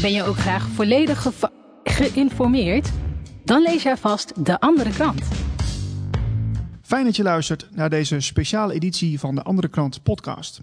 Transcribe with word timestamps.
Ben 0.00 0.12
je 0.12 0.24
ook 0.24 0.36
graag 0.36 0.68
volledig 0.68 1.26
geïnformeerd? 1.84 2.90
Dan 3.44 3.62
lees 3.62 3.82
jij 3.82 3.96
vast 3.96 4.44
de 4.44 4.60
andere 4.60 4.90
krant. 4.90 5.22
Fijn 6.82 7.04
dat 7.04 7.16
je 7.16 7.22
luistert 7.22 7.68
naar 7.70 7.90
deze 7.90 8.20
speciale 8.20 8.74
editie 8.74 9.18
van 9.18 9.34
de 9.34 9.42
Andere 9.42 9.68
Krant 9.68 10.02
podcast. 10.02 10.60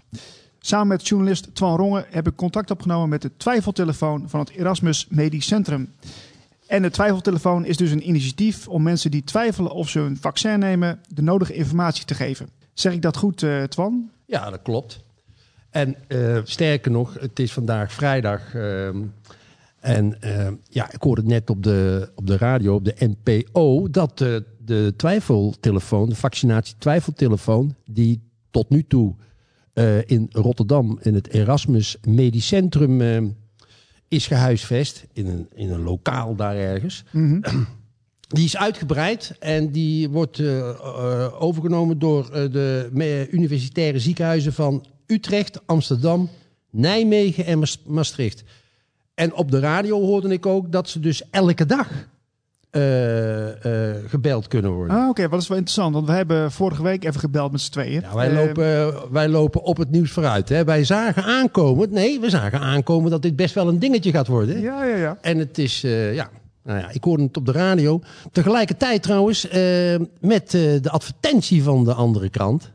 Samen 0.58 0.86
met 0.86 1.08
journalist 1.08 1.54
Twan 1.54 1.76
Rongen 1.76 2.06
heb 2.10 2.26
ik 2.26 2.36
contact 2.36 2.70
opgenomen 2.70 3.08
met 3.08 3.22
de 3.22 3.36
twijfeltelefoon 3.36 4.28
van 4.28 4.40
het 4.40 4.50
Erasmus 4.50 5.06
Medisch 5.08 5.46
Centrum. 5.46 5.94
En 6.66 6.82
de 6.82 6.90
twijfeltelefoon 6.90 7.64
is 7.64 7.76
dus 7.76 7.90
een 7.90 8.08
initiatief 8.08 8.68
om 8.68 8.82
mensen 8.82 9.10
die 9.10 9.24
twijfelen 9.24 9.72
of 9.72 9.88
ze 9.88 10.00
een 10.00 10.18
vaccin 10.20 10.58
nemen 10.58 11.00
de 11.08 11.22
nodige 11.22 11.54
informatie 11.54 12.04
te 12.04 12.14
geven. 12.14 12.48
Zeg 12.74 12.92
ik 12.92 13.02
dat 13.02 13.16
goed, 13.16 13.42
eh, 13.42 13.62
Twan? 13.62 14.10
Ja, 14.26 14.50
dat 14.50 14.62
klopt. 14.62 15.04
En 15.74 15.96
eh, 16.08 16.40
sterker 16.44 16.90
nog, 16.90 17.16
het 17.20 17.38
is 17.38 17.52
vandaag 17.52 17.92
vrijdag. 17.92 18.54
ehm, 18.54 19.02
en 19.80 20.20
eh, 20.20 20.48
ja, 20.68 20.92
ik 20.92 21.02
hoorde 21.02 21.22
net 21.22 21.50
op 21.50 21.62
de, 21.62 22.10
op 22.14 22.26
de 22.26 22.36
radio, 22.36 22.74
op 22.74 22.84
de 22.84 22.94
NPO, 22.98 23.90
dat 23.90 24.18
de 24.64 24.94
twijfeltelefoon, 24.96 26.08
de 26.08 26.14
vaccinatie-twijfeltelefoon, 26.14 27.74
die 27.84 28.20
tot 28.50 28.70
nu 28.70 28.84
toe 28.86 29.14
eh, 29.74 30.08
in 30.08 30.28
Rotterdam 30.32 30.98
in 31.02 31.14
het 31.14 31.28
Erasmus 31.28 31.96
Medisch 32.08 32.46
Centrum 32.46 33.00
eh, 33.00 33.22
is 34.08 34.26
gehuisvest, 34.26 35.06
in 35.12 35.26
een, 35.26 35.48
in 35.54 35.70
een 35.70 35.82
lokaal 35.82 36.34
daar 36.34 36.56
ergens. 36.56 37.04
Die 38.28 38.44
is 38.44 38.56
uitgebreid 38.56 39.36
en 39.38 39.70
die 39.70 40.08
wordt 40.08 40.38
eh, 40.38 41.42
overgenomen 41.42 41.98
door 41.98 42.30
de 42.30 43.28
universitaire 43.30 43.98
ziekenhuizen 43.98 44.52
van 44.52 44.86
Utrecht, 45.06 45.60
Amsterdam, 45.66 46.28
Nijmegen 46.70 47.44
en 47.44 47.58
Maas- 47.58 47.82
Maastricht. 47.86 48.42
En 49.14 49.34
op 49.34 49.50
de 49.50 49.58
radio 49.58 50.00
hoorde 50.00 50.28
ik 50.28 50.46
ook 50.46 50.72
dat 50.72 50.88
ze 50.88 51.00
dus 51.00 51.22
elke 51.30 51.66
dag 51.66 51.88
eh, 52.70 53.90
eh, 53.90 53.96
gebeld 54.06 54.48
kunnen 54.48 54.70
worden. 54.70 54.96
Ah, 54.96 55.08
oké, 55.08 55.28
wat 55.28 55.40
is 55.40 55.48
wel 55.48 55.56
interessant, 55.56 55.94
want 55.94 56.06
we 56.06 56.12
hebben 56.12 56.52
vorige 56.52 56.82
week 56.82 57.04
even 57.04 57.20
gebeld 57.20 57.52
met 57.52 57.60
z'n 57.60 57.70
tweeën. 57.72 58.00
Ja, 58.00 58.14
wij, 58.14 58.28
Eh, 58.30 58.34
lopen, 58.46 58.94
wij 59.12 59.28
lopen 59.28 59.62
op 59.62 59.76
het 59.76 59.90
nieuws 59.90 60.10
vooruit. 60.10 60.48
Hè. 60.48 60.64
Wij 60.64 60.84
zagen 60.84 61.22
aankomen, 61.22 61.90
nee, 61.92 62.20
we 62.20 62.30
zagen 62.30 62.60
aankomen 62.60 63.10
dat 63.10 63.22
dit 63.22 63.36
best 63.36 63.54
wel 63.54 63.68
een 63.68 63.78
dingetje 63.78 64.10
gaat 64.10 64.26
worden. 64.26 64.60
ja, 64.60 64.84
ja, 64.84 64.96
ja. 64.96 65.18
En 65.20 65.38
het 65.38 65.58
is, 65.58 65.84
eh, 65.84 66.14
ja, 66.14 66.30
nou 66.64 66.78
ja, 66.78 66.90
ik 66.90 67.04
hoorde 67.04 67.22
het 67.22 67.36
op 67.36 67.46
de 67.46 67.52
radio. 67.52 68.00
Tegelijkertijd 68.32 69.02
trouwens, 69.02 69.48
eh, 69.48 69.60
met 70.20 70.54
eh, 70.54 70.60
de 70.82 70.90
advertentie 70.90 71.62
van 71.62 71.84
de 71.84 71.94
andere 71.94 72.28
krant. 72.30 72.70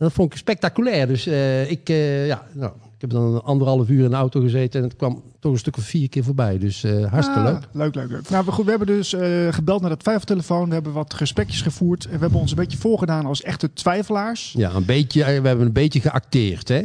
Dat 0.00 0.12
vond 0.12 0.32
ik 0.32 0.38
spectaculair. 0.38 1.06
Dus 1.06 1.26
eh, 1.26 1.70
ik, 1.70 1.88
eh, 1.88 2.26
ja, 2.26 2.46
nou, 2.52 2.72
ik 2.72 3.00
heb 3.00 3.10
dan 3.10 3.44
anderhalf 3.44 3.88
uur 3.88 4.04
in 4.04 4.10
de 4.10 4.16
auto 4.16 4.40
gezeten 4.40 4.80
en 4.82 4.86
het 4.88 4.96
kwam 4.96 5.22
toch 5.40 5.52
een 5.52 5.58
stuk 5.58 5.76
of 5.76 5.82
vier 5.84 6.08
keer 6.08 6.24
voorbij. 6.24 6.58
Dus 6.58 6.84
eh, 6.84 7.04
hartstikke 7.10 7.40
Ah, 7.40 7.52
leuk. 7.52 7.62
Leuk, 7.72 7.94
leuk, 7.94 8.10
leuk. 8.10 8.28
Nou, 8.30 8.44
we- 8.44 8.52
goed, 8.52 8.64
we 8.64 8.70
hebben 8.70 8.88
dus 8.88 9.16
gebeld 9.50 9.80
naar 9.80 9.90
de 9.90 9.96
twijfeltelefoon. 9.96 10.68
We 10.68 10.74
hebben 10.74 10.92
wat 10.92 11.14
gesprekjes 11.14 11.62
gevoerd. 11.62 12.04
En 12.04 12.12
we 12.12 12.18
hebben 12.18 12.40
ons 12.40 12.50
een 12.50 12.56
beetje 12.56 12.78
voorgedaan 12.78 13.26
als 13.26 13.42
echte 13.42 13.72
twijfelaars. 13.72 14.54
Ja, 14.56 14.74
een 14.74 14.84
beetje, 14.84 15.24
we 15.24 15.48
hebben 15.48 15.60
een 15.66 15.72
beetje 15.72 16.00
geacteerd, 16.00 16.68
hè. 16.68 16.82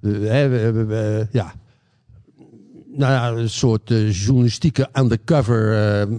We, 0.00 0.10
hè, 0.26 0.48
we, 0.48 0.72
we- 0.72 0.84
we- 0.84 1.26
ja. 1.30 1.52
Nou 2.94 3.12
ja, 3.12 3.40
een 3.42 3.50
soort 3.50 3.90
eh, 3.90 4.12
journalistieke 4.12 4.88
undercover. 4.94 5.72
eh. 5.72 6.16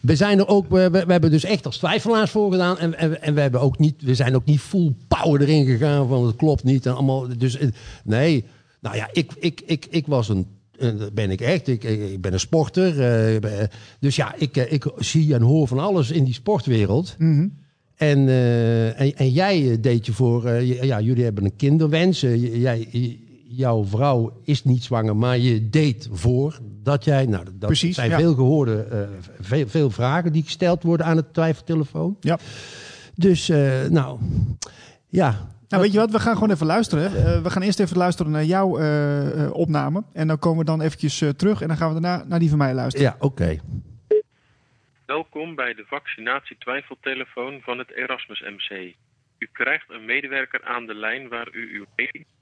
we 0.00 0.16
zijn 0.16 0.38
er 0.38 0.48
ook, 0.48 0.68
we, 0.68 0.90
we, 0.90 1.04
we 1.06 1.12
hebben 1.12 1.30
dus 1.30 1.44
echt 1.44 1.66
als 1.66 1.78
twijfelaars 1.78 2.30
voor 2.30 2.50
gedaan. 2.50 2.78
En, 2.78 2.98
en, 2.98 3.22
en 3.22 3.34
we, 3.34 3.40
hebben 3.40 3.60
ook 3.60 3.78
niet, 3.78 4.02
we 4.02 4.14
zijn 4.14 4.34
ook 4.34 4.44
niet 4.44 4.60
full 4.60 4.94
power 5.08 5.40
erin 5.40 5.66
gegaan 5.66 6.08
van 6.08 6.26
het 6.26 6.36
klopt 6.36 6.64
niet. 6.64 6.86
En 6.86 6.94
allemaal, 6.94 7.38
dus 7.38 7.58
eh, 7.58 7.68
nee, 8.04 8.44
nou 8.80 8.96
ja, 8.96 9.08
ik, 9.12 9.32
ik, 9.38 9.62
ik, 9.66 9.86
ik 9.90 10.06
was 10.06 10.28
een. 10.28 10.46
Dat 10.78 11.14
ben 11.14 11.30
ik 11.30 11.40
echt. 11.40 11.68
Ik, 11.68 11.84
ik, 11.84 12.20
ben 12.20 12.32
een 12.32 12.40
sporter. 12.40 12.94
dus 14.00 14.16
ja, 14.16 14.34
ik, 14.38 14.56
ik 14.56 14.86
zie 14.98 15.34
en 15.34 15.42
hoor 15.42 15.68
van 15.68 15.78
alles 15.78 16.10
in 16.10 16.24
die 16.24 16.34
sportwereld. 16.34 17.14
Mhm. 17.18 17.48
En, 17.94 18.28
en, 18.96 19.16
en 19.16 19.30
jij 19.30 19.80
deed 19.80 20.06
je 20.06 20.12
voor, 20.12 20.50
ja, 20.62 21.00
jullie 21.00 21.24
hebben 21.24 21.44
een 21.44 21.56
kinderwens. 21.56 22.20
Jij, 22.20 22.88
jouw 23.48 23.84
vrouw 23.84 24.40
is 24.44 24.64
niet 24.64 24.82
zwanger, 24.82 25.16
maar 25.16 25.38
je 25.38 25.70
deed 25.70 26.08
voor 26.12 26.58
dat 26.82 27.04
jij, 27.04 27.26
nou, 27.26 27.44
dat 27.44 27.58
Precies, 27.58 27.94
zijn 27.94 28.10
ja. 28.10 28.18
veel 28.18 28.34
gehoorde, 28.34 28.82
eh, 28.82 28.98
veel, 29.40 29.68
veel 29.68 29.90
vragen 29.90 30.32
die 30.32 30.42
gesteld 30.42 30.82
worden 30.82 31.06
aan 31.06 31.16
het 31.16 31.34
twijfeltelefoon. 31.34 32.16
Ja. 32.20 32.38
Dus, 33.14 33.48
eh, 33.48 33.84
nou, 33.84 34.18
ja. 35.08 35.54
Nou, 35.68 35.82
weet 35.82 35.92
je 35.92 35.98
wat? 35.98 36.10
We 36.10 36.20
gaan 36.20 36.34
gewoon 36.34 36.50
even 36.50 36.66
luisteren. 36.66 37.04
Eh, 37.04 37.42
we 37.42 37.50
gaan 37.50 37.62
eerst 37.62 37.80
even 37.80 37.96
luisteren 37.96 38.32
naar 38.32 38.44
jouw 38.44 38.68
opname. 39.50 40.04
En 40.12 40.26
dan 40.26 40.38
komen 40.38 40.58
we 40.58 40.64
dan 40.64 40.80
eventjes 40.80 41.22
terug. 41.36 41.60
En 41.60 41.68
dan 41.68 41.76
gaan 41.76 41.94
we 41.94 42.00
daarna 42.00 42.24
naar 42.28 42.38
die 42.38 42.48
van 42.48 42.58
mij 42.58 42.74
luisteren. 42.74 43.06
Ja, 43.06 43.16
oké. 43.18 43.58
Welkom 45.06 45.54
bij 45.54 45.74
de 45.74 45.84
vaccinatie-twijfeltelefoon 45.86 47.60
van 47.60 47.78
het 47.78 47.90
Erasmus 47.90 48.40
MC. 48.40 48.94
U 49.38 49.48
krijgt 49.52 49.90
een 49.90 50.04
medewerker 50.04 50.64
aan 50.64 50.86
de 50.86 50.94
lijn 50.94 51.28
waar 51.28 51.48
u 51.52 51.76
uw 51.76 51.86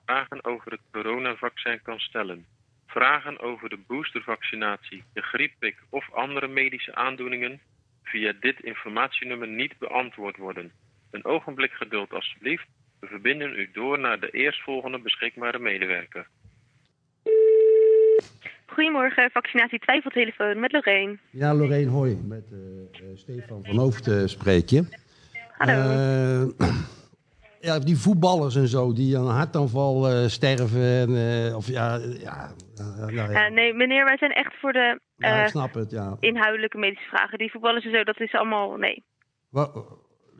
vragen 0.04 0.44
over 0.44 0.70
het 0.70 0.80
coronavaccin 0.92 1.82
kan 1.82 1.98
stellen. 1.98 2.46
Vragen 2.86 3.40
over 3.40 3.68
de 3.68 3.78
boostervaccinatie, 3.86 5.04
de 5.12 5.22
griepprik 5.22 5.76
of 5.90 6.12
andere 6.12 6.48
medische 6.48 6.94
aandoeningen 6.94 7.60
via 8.02 8.32
dit 8.40 8.60
informatienummer 8.60 9.48
niet 9.48 9.78
beantwoord 9.78 10.36
worden. 10.36 10.72
Een 11.10 11.24
ogenblik 11.24 11.72
geduld 11.72 12.12
alstublieft. 12.12 12.66
We 13.00 13.06
verbinden 13.06 13.58
u 13.58 13.70
door 13.72 13.98
naar 13.98 14.20
de 14.20 14.30
eerstvolgende 14.30 14.98
beschikbare 14.98 15.58
medewerker. 15.58 16.26
Goedemorgen, 18.66 19.30
vaccinatie 19.30 19.78
twijfeltelefoon 19.78 20.60
met 20.60 20.72
Lorraine. 20.72 21.18
Ja, 21.30 21.54
Lorraine, 21.54 21.90
hoi. 21.90 22.18
Met 22.24 22.44
eh, 22.52 22.58
eh, 22.58 23.16
Stefan 23.16 23.64
van 23.64 23.76
Hoofd 23.76 24.08
eh, 24.08 24.22
spreek 24.26 24.68
je. 24.68 24.84
Hallo. 25.56 25.72
Eh, 25.72 26.68
ja, 27.68 27.78
die 27.78 27.98
voetballers 27.98 28.56
en 28.56 28.68
zo, 28.68 28.92
die 28.92 29.18
aan 29.18 29.26
een 29.26 29.34
hartaanval 29.34 30.10
eh, 30.10 30.28
sterven. 30.28 30.82
En, 30.82 31.46
eh, 31.46 31.56
of 31.56 31.68
ja, 31.68 32.00
ja, 32.20 32.50
nou 32.76 33.12
ja. 33.32 33.48
Nee, 33.48 33.74
meneer, 33.74 34.04
wij 34.04 34.16
zijn 34.18 34.32
echt 34.32 34.54
voor 34.60 34.72
de 34.72 35.00
ik 35.16 35.46
snap 35.48 35.74
het, 35.74 35.90
ja. 35.90 36.16
inhoudelijke 36.20 36.78
medische 36.78 37.08
vragen. 37.08 37.38
Die 37.38 37.50
voetballers 37.50 37.84
en 37.84 37.90
zo, 37.92 38.02
dat 38.04 38.20
is 38.20 38.32
allemaal, 38.34 38.76
nee. 38.76 39.02
Wa- 39.48 39.70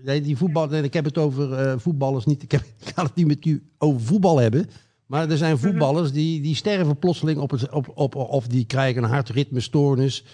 Nee, 0.02 0.20
die 0.20 0.36
voetbal, 0.36 0.66
nee, 0.66 0.82
ik 0.82 0.92
heb 0.92 1.04
het 1.04 1.18
over 1.18 1.80
voetballers 1.80 2.24
niet. 2.24 2.42
Ik, 2.42 2.50
heb, 2.50 2.60
ik 2.86 2.92
ga 2.94 3.02
het 3.02 3.14
niet 3.14 3.26
met 3.26 3.44
u 3.44 3.62
over 3.78 4.00
voetbal 4.00 4.38
hebben. 4.38 4.70
Maar 5.06 5.30
er 5.30 5.36
zijn 5.36 5.58
voetballers 5.58 6.12
die, 6.12 6.40
die 6.42 6.54
sterven 6.54 6.98
plotseling 6.98 7.38
op 7.38 7.50
het, 7.50 7.70
op, 7.70 7.90
op, 7.94 8.14
of 8.14 8.46
die 8.46 8.66
krijgen 8.66 9.02
een 9.02 9.10
hartritmestoornis. 9.10 10.24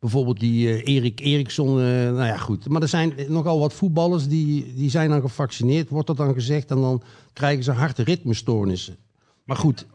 Bijvoorbeeld 0.00 0.40
die 0.40 0.68
eh, 0.82 0.94
Erik 0.94 1.20
Eriksson. 1.20 1.68
eh, 1.80 1.84
nou 1.86 2.24
ja, 2.24 2.36
goed. 2.36 2.68
Maar 2.68 2.82
er 2.82 2.88
zijn 2.88 3.12
nogal 3.28 3.58
wat 3.58 3.72
voetballers 3.74 4.28
die, 4.28 4.74
die 4.74 4.90
zijn 4.90 5.10
dan 5.10 5.20
gevaccineerd, 5.20 5.88
wordt 5.88 6.06
dat 6.06 6.16
dan 6.16 6.34
gezegd. 6.34 6.70
En 6.70 6.80
dan 6.80 7.02
krijgen 7.32 7.64
ze 7.64 7.72
hartritmestoornissen. 7.72 8.96
Maar 9.44 9.56
goed, 9.56 9.86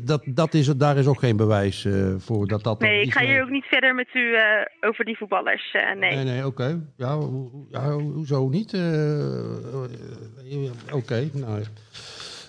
dat, 0.00 0.22
dat 0.26 0.54
is, 0.54 0.66
daar 0.66 0.96
is 0.96 1.06
ook 1.06 1.18
geen 1.18 1.36
bewijs 1.36 1.84
eh, 1.84 2.14
voor 2.18 2.46
dat 2.46 2.62
dat. 2.62 2.80
Nee, 2.80 3.02
ik 3.02 3.12
ga 3.12 3.24
hier 3.24 3.42
ook 3.42 3.50
niet 3.50 3.64
verder 3.64 3.94
met 3.94 4.08
u 4.14 4.34
over 4.80 5.04
die 5.04 5.16
voetballers. 5.16 5.72
nee. 5.98 6.14
Nee, 6.14 6.24
nee, 6.24 6.46
oké. 6.46 6.80
Ja, 6.96 7.14
ho- 7.16 7.66
ja, 7.70 7.90
ho- 7.90 8.00
hoezo 8.12 8.48
niet? 8.48 8.72
Oké, 10.92 11.28
nou, 11.32 11.62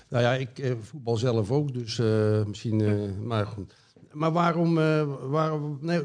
nou 0.10 0.24
ja, 0.24 0.34
ik 0.34 0.76
voetbal 0.82 1.18
zelf 1.18 1.52
ook, 1.52 1.74
dus 1.74 2.02
misschien, 2.48 2.84
maar 3.28 3.46
goed. 3.46 3.76
Maar 4.16 4.32
waarom, 4.32 4.78
eh, 4.78 5.30
waarom 5.30 5.78
nee, 5.82 6.02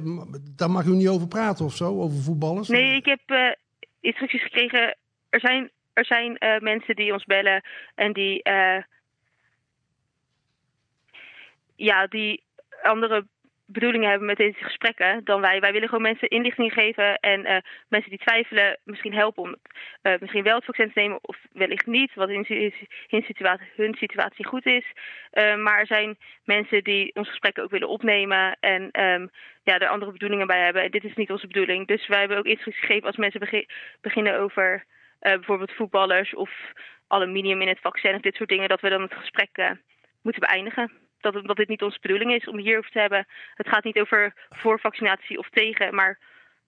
daar 0.57 0.71
mag 0.71 0.85
u 0.85 0.91
niet 0.91 1.09
over 1.09 1.29
praten 1.29 1.65
of 1.65 1.75
zo, 1.75 2.01
over 2.01 2.23
voetballers? 2.23 2.69
Nee, 2.69 2.97
ik 2.97 3.05
heb 3.05 3.21
eh, 3.27 3.53
instructies 4.01 4.43
gekregen. 4.43 4.97
Er 5.29 5.41
zijn, 5.41 5.71
er 5.93 6.05
zijn 6.05 6.39
eh, 6.39 6.61
mensen 6.61 6.97
die 6.97 7.13
ons 7.13 7.25
bellen 7.25 7.65
en 7.95 8.13
die, 8.13 8.41
ja, 11.77 12.07
die 12.07 12.43
andere 12.83 13.27
bedoelingen 13.73 14.09
hebben 14.09 14.27
met 14.27 14.37
deze 14.37 14.65
gesprekken 14.65 15.25
dan 15.25 15.41
wij. 15.41 15.61
Wij 15.61 15.73
willen 15.73 15.89
gewoon 15.89 16.03
mensen 16.03 16.29
inlichting 16.29 16.73
geven 16.73 17.19
en 17.19 17.45
eh, 17.45 17.57
mensen 17.89 18.11
die 18.11 18.19
twijfelen 18.19 18.79
misschien 18.85 19.15
helpen 19.15 19.43
om 19.43 19.57
eh, 20.03 20.15
misschien 20.21 20.43
wel 20.43 20.55
het 20.55 20.65
vaccin 20.65 20.93
te 20.93 21.01
nemen 21.01 21.19
of 21.23 21.37
wellicht 21.53 21.87
niet, 21.87 22.15
wat 22.15 22.29
in, 22.29 22.45
si- 22.45 22.75
in 23.09 23.23
situatie, 23.23 23.67
hun 23.77 23.95
situatie 23.95 24.47
goed 24.47 24.67
is. 24.67 24.85
Eh, 25.31 25.57
maar 25.57 25.79
er 25.79 25.87
zijn 25.87 26.17
mensen 26.45 26.85
die 26.85 27.15
ons 27.15 27.29
gesprekken 27.29 27.63
ook 27.63 27.71
willen 27.71 27.89
opnemen 27.89 28.57
en 28.61 28.91
ehm, 28.91 29.27
ja, 29.63 29.79
er 29.79 29.89
andere 29.89 30.13
bedoelingen 30.13 30.47
bij 30.47 30.65
hebben. 30.65 30.83
En 30.83 30.91
dit 30.91 31.05
is 31.05 31.15
niet 31.15 31.31
onze 31.31 31.47
bedoeling. 31.47 31.87
Dus 31.87 32.07
wij 32.07 32.19
hebben 32.19 32.39
ook 32.39 32.45
instructies 32.47 32.85
gegeven 32.85 33.07
als 33.07 33.17
mensen 33.17 33.41
begi- 33.41 33.67
beginnen 34.01 34.39
over 34.39 34.85
bijvoorbeeld 35.19 35.73
voetballers 35.73 36.35
of 36.35 36.51
aluminium 37.07 37.61
in 37.63 37.69
het 37.69 37.81
vaccin 37.81 38.15
of 38.15 38.21
dit 38.21 38.35
soort 38.35 38.49
dingen, 38.49 38.69
dat 38.69 38.81
we 38.81 38.89
dan 38.89 39.03
het 39.03 39.15
gesprek 39.15 39.77
moeten 40.23 40.41
beëindigen. 40.41 41.10
Dat, 41.21 41.33
dat 41.47 41.57
dit 41.57 41.69
niet 41.69 41.83
onze 41.83 41.99
bedoeling 42.01 42.33
is 42.33 42.49
om 42.49 42.59
hierover 42.59 42.91
te 42.91 42.99
hebben. 42.99 43.27
Het 43.55 43.69
gaat 43.69 43.85
niet 43.85 43.99
over 44.01 44.35
voor 44.51 44.81
vaccinatie 44.81 45.39
of 45.39 45.49
tegen, 45.51 45.95
maar 45.95 46.19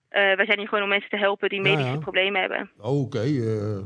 eh, 0.09 0.35
wij 0.35 0.45
zijn 0.45 0.57
hier 0.59 0.67
gewoon 0.67 0.83
om 0.83 0.89
mensen 0.89 1.09
te 1.09 1.17
helpen 1.17 1.49
die 1.49 1.61
medische 1.61 1.91
ja. 1.91 1.97
problemen 1.97 2.41
hebben. 2.41 2.71
Oké, 2.77 3.19
eh, 3.21 3.77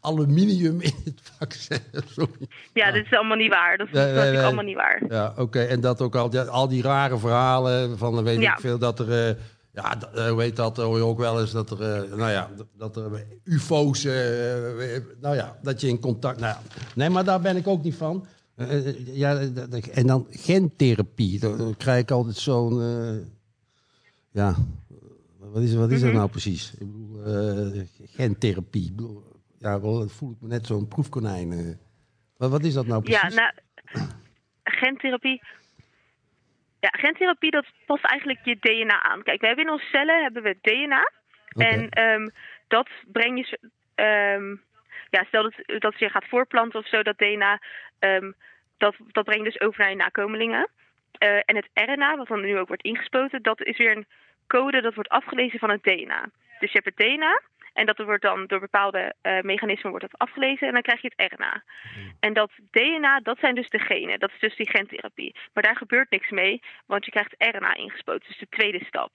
aluminium 0.00 0.80
in 0.80 0.94
het 1.04 1.20
vaccin. 1.38 1.78
Sorry. 2.16 2.48
Ja, 2.72 2.90
dit 2.92 3.04
is 3.04 3.12
allemaal 3.12 3.36
niet 3.36 3.50
waar. 3.50 3.76
Dat, 3.78 3.86
is- 3.86 3.92
Nee, 3.92 4.06
dat 4.06 4.14
nee, 4.14 4.30
is 4.30 4.36
nee. 4.36 4.44
allemaal 4.46 4.64
niet 4.64 4.76
waar. 4.76 5.02
Ja, 5.08 5.32
oké. 5.36 5.60
En 5.62 5.80
dat 5.80 6.00
ook 6.00 6.16
al, 6.16 6.32
ja, 6.32 6.42
al 6.42 6.68
die 6.68 6.82
rare 6.82 7.18
verhalen 7.18 7.98
van, 7.98 8.24
weet 8.24 8.40
Ja. 8.40 8.52
ik 8.52 8.60
veel, 8.60 8.78
dat 8.78 8.98
er, 8.98 9.28
eh, 9.28 9.34
ja, 9.72 9.98
heet 10.36 10.56
dat, 10.56 10.76
hoor 10.76 10.96
je 10.96 11.04
ook 11.04 11.18
wel 11.18 11.40
eens, 11.40 11.52
dat 11.52 11.70
er, 11.70 12.08
nou 12.16 12.30
ja, 12.30 12.50
dat 12.78 12.96
er 12.96 13.26
ufo's, 13.44 14.04
nou 15.20 15.34
ja, 15.36 15.58
dat 15.62 15.80
je 15.80 15.88
in 15.88 16.00
contact, 16.00 16.40
nou 16.40 16.54
ja. 16.54 16.60
Nee, 16.94 17.08
maar 17.10 17.24
daar 17.24 17.40
ben 17.40 17.56
ik 17.56 17.66
ook 17.66 17.82
niet 17.82 17.94
van. 17.96 18.26
Eh, 18.56 18.86
eh, 18.88 19.16
ja, 19.16 19.34
d- 19.68 19.90
en 19.90 20.06
dan 20.06 20.26
gentherapie, 20.30 21.38
dan, 21.40 21.58
dan 21.58 21.76
krijg 21.76 22.02
ik 22.02 22.10
altijd 22.10 22.36
zo'n, 22.36 22.80
eh, 22.80 23.26
ja, 24.30 24.54
wat 25.38 25.62
is, 25.62 25.74
wat 25.74 25.90
is 25.90 26.00
dat 26.00 26.08
Mhm. 26.10 26.18
nou 26.18 26.30
precies? 26.30 26.72
Ik 26.72 26.78
bedoel, 26.92 27.24
eh, 27.24 27.82
gentherapie, 28.04 28.84
ik 28.88 28.96
bedoel, 28.96 29.22
ja, 29.58 29.80
wel, 29.80 29.98
dat 29.98 30.12
voel 30.12 30.30
ik 30.30 30.40
me 30.40 30.48
net 30.48 30.66
zo'n 30.66 30.88
proefkonijn. 30.88 31.52
eh. 31.52 31.74
Wat, 32.36 32.50
wat 32.50 32.64
is 32.64 32.74
dat 32.74 32.86
nou 32.86 33.02
Ja, 33.04 33.20
precies? 33.20 33.36
nou, 33.38 33.52
gentherapie. 34.82 35.42
Ja, 36.80 36.88
gentherapie, 36.88 37.50
dat 37.50 37.66
past 37.86 38.04
eigenlijk 38.04 38.44
je 38.44 38.56
DNA 38.60 39.02
aan. 39.02 39.22
Kijk, 39.22 39.40
we 39.40 39.46
hebben 39.46 39.64
in 39.64 39.70
onze 39.70 39.84
cellen 39.86 40.22
hebben 40.22 40.42
we 40.42 40.58
DNA. 40.60 41.10
En 41.56 41.88
ehm, 41.88 42.28
dat 42.68 42.88
breng 43.12 43.38
je... 43.46 43.58
ehm, 43.94 44.56
ja, 45.12 45.24
stel 45.24 45.42
dat, 45.42 45.80
dat 45.80 45.98
je 45.98 46.08
gaat 46.08 46.28
voorplanten 46.28 46.80
of 46.80 46.88
zo, 46.88 47.02
dat 47.02 47.18
DNA... 47.18 47.60
ehm, 47.98 48.32
dat, 48.78 48.94
dat 49.06 49.24
breng 49.24 49.44
je 49.44 49.50
dus 49.50 49.60
over 49.60 49.80
naar 49.80 49.90
je 49.90 49.96
nakomelingen. 49.96 50.68
Eh, 51.18 51.36
en 51.44 51.56
het 51.56 51.68
RNA, 51.74 52.16
wat 52.16 52.28
dan 52.28 52.40
nu 52.40 52.58
ook 52.58 52.68
wordt 52.68 52.82
ingespoten, 52.82 53.42
dat 53.42 53.62
is 53.62 53.76
weer 53.78 53.96
een 53.96 54.06
code 54.46 54.80
dat 54.80 54.94
wordt 54.94 55.08
afgelezen 55.08 55.58
van 55.58 55.70
het 55.70 55.82
DNA. 55.82 56.30
Dus 56.58 56.72
je 56.72 56.80
hebt 56.82 56.96
het 56.96 57.06
DNA 57.06 57.40
en 57.72 57.86
dat 57.86 57.98
wordt 57.98 58.22
dan 58.22 58.46
door 58.46 58.60
bepaalde 58.60 59.14
eh, 59.20 59.40
mechanismen 59.40 59.90
wordt 59.90 60.10
dat 60.10 60.20
afgelezen 60.20 60.66
en 60.66 60.72
dan 60.72 60.82
krijg 60.82 61.02
je 61.02 61.12
het 61.14 61.32
RNA. 61.32 61.62
En 62.20 62.32
dat 62.32 62.50
DNA, 62.70 63.20
dat 63.20 63.38
zijn 63.38 63.54
dus 63.54 63.68
de 63.68 63.78
genen. 63.78 64.18
Dat 64.18 64.30
is 64.32 64.40
dus 64.40 64.56
die 64.56 64.70
gentherapie. 64.70 65.34
Maar 65.52 65.62
daar 65.62 65.76
gebeurt 65.76 66.10
niks 66.10 66.30
mee, 66.30 66.62
want 66.86 67.04
je 67.04 67.10
krijgt 67.10 67.34
RNA 67.38 67.74
ingespoten. 67.74 68.28
Dus 68.28 68.38
de 68.38 68.48
tweede 68.48 68.84
stap. 68.84 69.14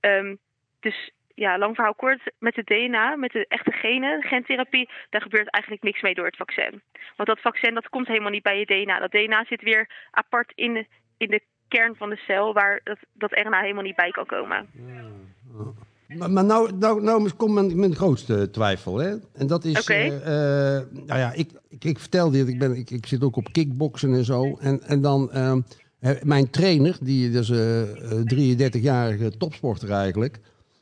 Ehm, 0.00 0.34
dus 0.80 1.10
ja, 1.36 1.58
lang 1.58 1.74
verhaal 1.74 1.94
kort, 1.94 2.20
met 2.38 2.56
het 2.56 2.66
DNA, 2.66 3.16
met 3.16 3.32
de 3.32 3.46
echte 3.48 3.72
genen, 3.72 4.22
gentherapie, 4.22 4.88
daar 5.10 5.22
gebeurt 5.22 5.50
eigenlijk 5.50 5.84
niks 5.84 6.02
mee 6.02 6.14
door 6.14 6.26
het 6.26 6.36
vaccin. 6.36 6.82
Want 7.16 7.28
dat 7.28 7.40
vaccin, 7.40 7.74
dat 7.74 7.88
komt 7.88 8.06
helemaal 8.06 8.30
niet 8.30 8.42
bij 8.42 8.58
je 8.58 8.66
DNA. 8.66 8.98
Dat 8.98 9.10
DNA 9.10 9.44
zit 9.44 9.62
weer 9.62 9.88
apart 10.10 10.52
in 10.54 10.74
de, 10.74 10.86
in 11.16 11.30
de 11.30 11.42
kern 11.68 11.94
van 11.96 12.10
de 12.10 12.16
cel, 12.16 12.52
waar 12.52 12.80
dat, 12.84 12.98
dat 13.12 13.32
RNA 13.32 13.60
helemaal 13.60 13.82
niet 13.82 13.96
bij 13.96 14.10
kan 14.10 14.26
komen. 14.26 14.68
Maar, 16.08 16.30
maar 16.30 16.44
nou, 16.44 16.72
nou, 16.72 17.02
nou 17.02 17.30
komt 17.30 17.54
mijn, 17.54 17.78
mijn 17.78 17.94
grootste 17.94 18.50
twijfel. 18.50 18.98
Hè? 18.98 19.16
En 19.34 19.46
dat 19.46 19.64
is. 19.64 19.86
Eh, 19.86 20.06
eh, 20.06 20.82
nou 20.90 21.18
ja, 21.18 21.32
ik, 21.32 21.50
ik, 21.68 21.84
ik 21.84 21.98
vertelde 21.98 22.38
je, 22.38 22.44
ik, 22.44 22.58
ben, 22.58 22.76
ik, 22.76 22.90
ik 22.90 23.06
zit 23.06 23.22
ook 23.22 23.36
op 23.36 23.52
kickboksen 23.52 24.14
en 24.14 24.24
zo. 24.24 24.56
En, 24.60 24.82
en 24.82 25.00
dan. 25.00 25.30
ehm, 25.32 25.60
eh, 26.00 26.22
mijn 26.22 26.50
trainer, 26.50 26.96
die 27.00 27.30
is 27.30 27.48
een 27.48 28.58
33-jarige 28.58 29.36
topsporter 29.36 29.90
eigenlijk. 29.90 30.38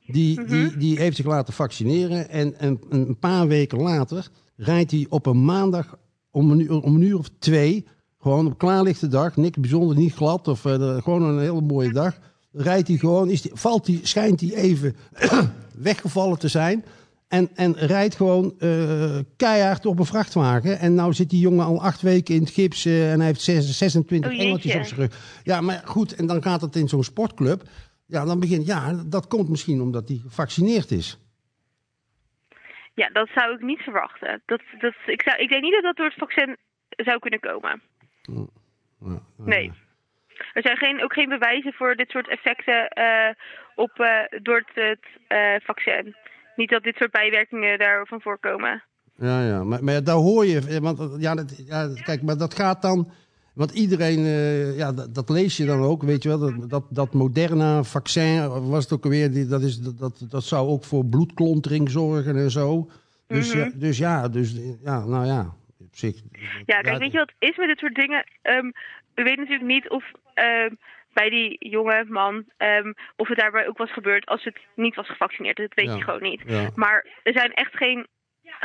Die, 0.06 0.45
die, 0.45 0.77
die 0.77 0.99
heeft 0.99 1.17
zich 1.17 1.27
laten 1.27 1.55
vaccineren. 1.55 2.29
En, 2.29 2.59
en 2.59 2.81
een 2.89 3.19
paar 3.19 3.47
weken 3.49 3.79
later 3.81 4.29
rijdt 4.56 4.91
hij 4.91 5.06
op 5.09 5.27
een 5.27 5.45
maandag 5.45 5.99
om 6.31 6.51
een, 6.51 6.61
uur, 6.61 6.81
om 6.83 6.95
een 6.95 7.03
uur 7.03 7.19
of 7.19 7.29
twee. 7.39 7.87
Gewoon 8.21 8.47
op 8.47 8.59
klaarlichte 8.59 9.09
dag, 9.09 9.37
niks 9.37 9.59
bijzonder, 9.59 9.97
niet 9.97 10.15
glad. 10.15 10.49
Of 10.49 10.65
eh, 10.65 11.03
gewoon 11.03 11.23
een 11.23 11.39
hele 11.41 11.61
mooie 11.61 11.93
dag. 11.93 12.19
Rijdt 12.53 12.89
hij 12.89 12.97
gewoon, 12.97 13.31
is 13.31 13.43
die, 13.43 13.51
valt 13.55 13.87
hij, 13.87 14.01
schijnt 14.03 14.41
hij 14.41 14.55
even 14.55 14.97
weggevallen 15.75 16.39
te 16.39 16.49
zijn. 16.49 16.85
En, 17.29 17.49
en 17.55 17.75
rijdt 17.77 18.15
gewoon 18.17 18.55
eh, 18.59 19.17
keihard 19.37 19.87
op 19.87 19.99
een 19.99 20.06
vrachtwagen. 20.06 20.79
En 20.79 20.95
nou 20.95 21.12
zit 21.12 21.31
die 21.31 21.41
jongen 21.41 21.65
al 21.65 21.83
acht 21.83 22.01
weken 22.01 22.35
in 22.35 22.41
het 22.41 22.51
gips 22.51 22.85
eh, 22.85 23.12
en 23.12 23.19
hij 23.19 23.27
heeft 23.27 23.41
zes- 23.43 23.79
26 23.79 24.31
Oh, 24.31 24.37
jeetje. 24.37 24.47
engeltjes 24.49 24.75
op 24.77 24.85
zijn 24.85 25.01
rug. 25.01 25.41
Ja, 25.45 25.61
maar 25.61 25.83
goed, 25.85 26.15
en 26.15 26.27
dan 26.27 26.43
gaat 26.43 26.61
het 26.61 26.77
in 26.77 26.89
zo'n 26.89 27.05
sportclub. 27.05 27.69
Ja, 28.06 28.25
dan 28.25 28.41
begint, 28.41 28.67
ja, 28.67 28.93
dat 29.06 29.27
komt 29.27 29.49
misschien 29.49 29.81
omdat 29.81 30.09
hij 30.09 30.17
gevaccineerd 30.17 30.91
is. 30.91 31.19
Ja, 32.95 33.09
dat 33.09 33.29
zou 33.35 33.55
ik 33.55 33.61
niet 33.61 33.81
verwachten. 33.81 34.43
Dat, 34.47 34.61
dat, 34.79 34.95
ik, 35.06 35.23
zou, 35.23 35.37
ik 35.39 35.49
denk 35.49 35.62
niet 35.62 35.73
dat 35.73 35.83
dat 35.83 35.97
door 35.97 36.06
het 36.06 36.19
vaccin 36.19 36.56
zou 36.89 37.19
kunnen 37.19 37.41
komen. 37.41 37.83
Ja, 39.01 39.21
Nee. 39.37 39.73
Er 40.53 40.62
zijn 40.62 40.77
geen, 40.77 41.03
ook 41.03 41.12
geen 41.12 41.29
bewijzen 41.29 41.73
voor 41.73 41.95
dit 41.95 42.11
soort 42.11 42.29
effecten 42.29 42.89
eh, 42.89 43.35
op, 43.75 43.91
eh, 43.91 44.41
door 44.43 44.65
het, 44.75 45.06
eh, 45.29 45.55
vaccin. 45.62 46.17
Niet 46.56 46.71
dat 46.71 46.83
dit 46.83 46.97
soort 46.97 47.11
bijwerkingen 47.11 47.79
daarvan 47.79 48.21
voorkomen. 48.21 48.83
Ja, 49.17 49.47
ja, 49.47 49.65
maar, 49.65 49.85
maar 49.85 50.05
daar 50.05 50.17
hoor 50.17 50.47
je, 50.47 50.81
want 50.81 51.23
ja, 51.23 51.35
dat, 51.35 51.67
ja, 51.67 51.89
kijk, 52.03 52.23
maar 52.23 52.37
dat 52.37 52.55
gaat 52.55 52.83
dan, 52.83 53.11
want 53.55 53.71
iedereen, 53.73 54.19
eh, 54.25 54.77
ja, 54.77 54.93
dat, 54.93 55.15
dat 55.15 55.29
lees 55.29 55.56
je 55.56 55.65
dan 55.65 55.81
ook, 55.81 56.03
weet 56.03 56.23
je 56.23 56.29
wel, 56.29 56.39
dat, 56.39 56.71
dat, 56.71 56.85
dat 56.91 57.12
Moderna-vaccin 57.12 58.49
was 58.49 58.85
het 58.85 58.93
ook 58.93 59.05
alweer, 59.05 59.31
die, 59.31 59.47
dat, 59.47 59.62
is, 59.62 59.81
dat, 59.81 60.27
dat, 60.31 60.45
zou 60.45 60.69
ook 60.69 60.85
voor 60.85 61.05
bloedklontering 61.05 61.91
zorgen 61.91 62.37
en 62.37 62.51
zo. 62.51 62.91
Dus, 63.27 63.53
ja, 63.53 63.71
dus 63.75 63.99
ja, 63.99 64.29
dus 64.29 64.56
ja, 64.83 65.05
nou 65.05 65.27
ja, 65.27 65.55
op 65.79 65.97
zich. 65.97 66.23
Ja, 66.67 66.81
kijk, 66.81 66.99
weet 66.99 67.12
je 67.12 67.19
wat 67.19 67.33
is 67.39 67.56
met 67.56 67.69
dit 67.69 67.79
soort 67.79 67.95
dingen? 67.95 68.25
Ehm 68.43 68.71
we 69.15 69.23
weten 69.23 69.39
natuurlijk 69.39 69.69
niet 69.69 69.89
of 69.89 70.05
ehm, 70.35 70.71
bij 71.12 71.29
die 71.29 71.56
jonge 71.69 72.05
man, 72.09 72.45
ehm, 72.56 72.93
of 73.17 73.29
het 73.29 73.39
daarbij 73.39 73.69
ook 73.69 73.79
was 73.79 73.93
gebeurd 73.93 74.27
als 74.27 74.45
het 74.45 74.59
niet 74.77 74.95
was 74.95 75.06
gevaccineerd. 75.09 75.56
Dat 75.56 75.75
weet 75.75 75.87
Ja. 75.87 75.95
je 75.95 76.03
gewoon 76.03 76.23
niet. 76.23 76.43
Ja. 76.47 76.71
Maar 76.75 77.06
er 77.23 77.33
zijn 77.33 77.53
echt 77.55 77.77
geen, 77.77 78.06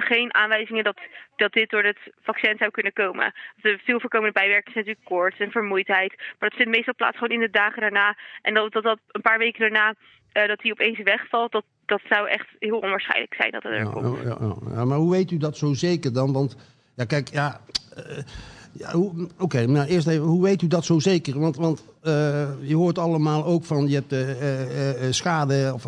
geen 0.01 0.33
aanwijzingen 0.33 0.83
dat, 0.83 0.99
dat 1.35 1.53
dit 1.53 1.69
door 1.69 1.83
het 1.83 1.97
vaccin 2.21 2.57
zou 2.57 2.71
kunnen 2.71 2.93
komen. 2.93 3.33
De 3.61 3.79
veel 3.83 3.99
voorkomende 3.99 4.33
bijwerkingen 4.39 4.73
zijn 4.73 4.85
natuurlijk 4.85 5.13
koorts 5.15 5.39
en 5.39 5.51
vermoeidheid. 5.51 6.13
Maar 6.17 6.49
dat 6.49 6.53
vindt 6.57 6.75
meestal 6.75 6.95
plaats 6.95 7.17
gewoon 7.17 7.33
in 7.37 7.45
de 7.45 7.49
dagen 7.49 7.81
daarna. 7.81 8.17
En 8.41 8.53
dat 8.53 8.71
dat, 8.73 8.83
dat 8.83 8.99
een 9.11 9.21
paar 9.21 9.37
weken 9.37 9.59
daarna, 9.59 9.93
eh, 10.31 10.47
dat 10.47 10.61
hij 10.61 10.71
opeens 10.71 10.99
wegvalt, 11.03 11.51
dat, 11.51 11.65
dat 11.85 12.01
zou 12.09 12.27
echt 12.29 12.47
heel 12.59 12.77
onwaarschijnlijk 12.79 13.33
zijn 13.33 13.51
dat 13.51 13.63
het 13.63 13.71
er 13.71 13.77
Ja, 13.79 13.89
komt. 13.91 14.21
ja, 14.23 14.37
ja, 14.39 14.55
ja, 14.75 14.85
maar 14.85 14.97
hoe 14.97 15.11
weet 15.11 15.31
u 15.31 15.37
dat 15.37 15.57
zo 15.57 15.73
zeker 15.73 16.13
dan? 16.13 16.33
Want, 16.33 16.55
ja, 16.95 17.05
kijk, 17.05 17.27
ja. 17.27 17.59
eh, 17.95 18.17
ja, 18.71 18.93
Oké, 19.37 19.67
maar 19.67 19.87
eerst 19.87 20.07
even, 20.07 20.25
hoe 20.25 20.43
weet 20.43 20.61
u 20.61 20.67
dat 20.67 20.85
zo 20.85 20.99
zeker? 20.99 21.39
Want, 21.39 21.55
want 21.55 21.83
eh, 22.01 22.47
je 22.61 22.75
hoort 22.75 22.97
allemaal 22.97 23.45
ook 23.45 23.65
van, 23.65 23.87
je 23.87 23.95
hebt 23.95 24.11
eh, 24.11 25.07
eh, 25.07 25.11
schade 25.11 25.71
of 25.73 25.85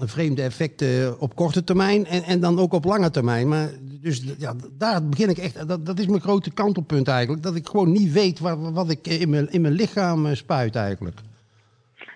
vreemde 0.00 0.42
effecten 0.42 1.20
op 1.20 1.34
korte 1.36 1.64
termijn 1.64 2.06
en, 2.06 2.22
en 2.22 2.40
dan 2.40 2.58
ook 2.58 2.72
op 2.72 2.84
lange 2.84 3.10
termijn. 3.10 3.48
Maar 3.48 3.70
dus 4.00 4.22
ja, 4.38 4.54
daar 4.78 5.08
begin 5.08 5.28
ik 5.28 5.38
echt, 5.38 5.68
dat, 5.68 5.86
dat 5.86 5.98
is 5.98 6.06
mijn 6.06 6.20
grote 6.20 6.50
kantelpunt 6.50 7.08
eigenlijk, 7.08 7.42
dat 7.42 7.54
ik 7.54 7.68
gewoon 7.68 7.92
niet 7.92 8.12
weet 8.12 8.38
wat, 8.38 8.58
wat 8.72 8.90
ik 8.90 9.06
in 9.06 9.30
mijn, 9.30 9.52
in 9.52 9.60
mijn 9.60 9.74
lichaam 9.74 10.34
spuit 10.34 10.76
eigenlijk. 10.76 11.18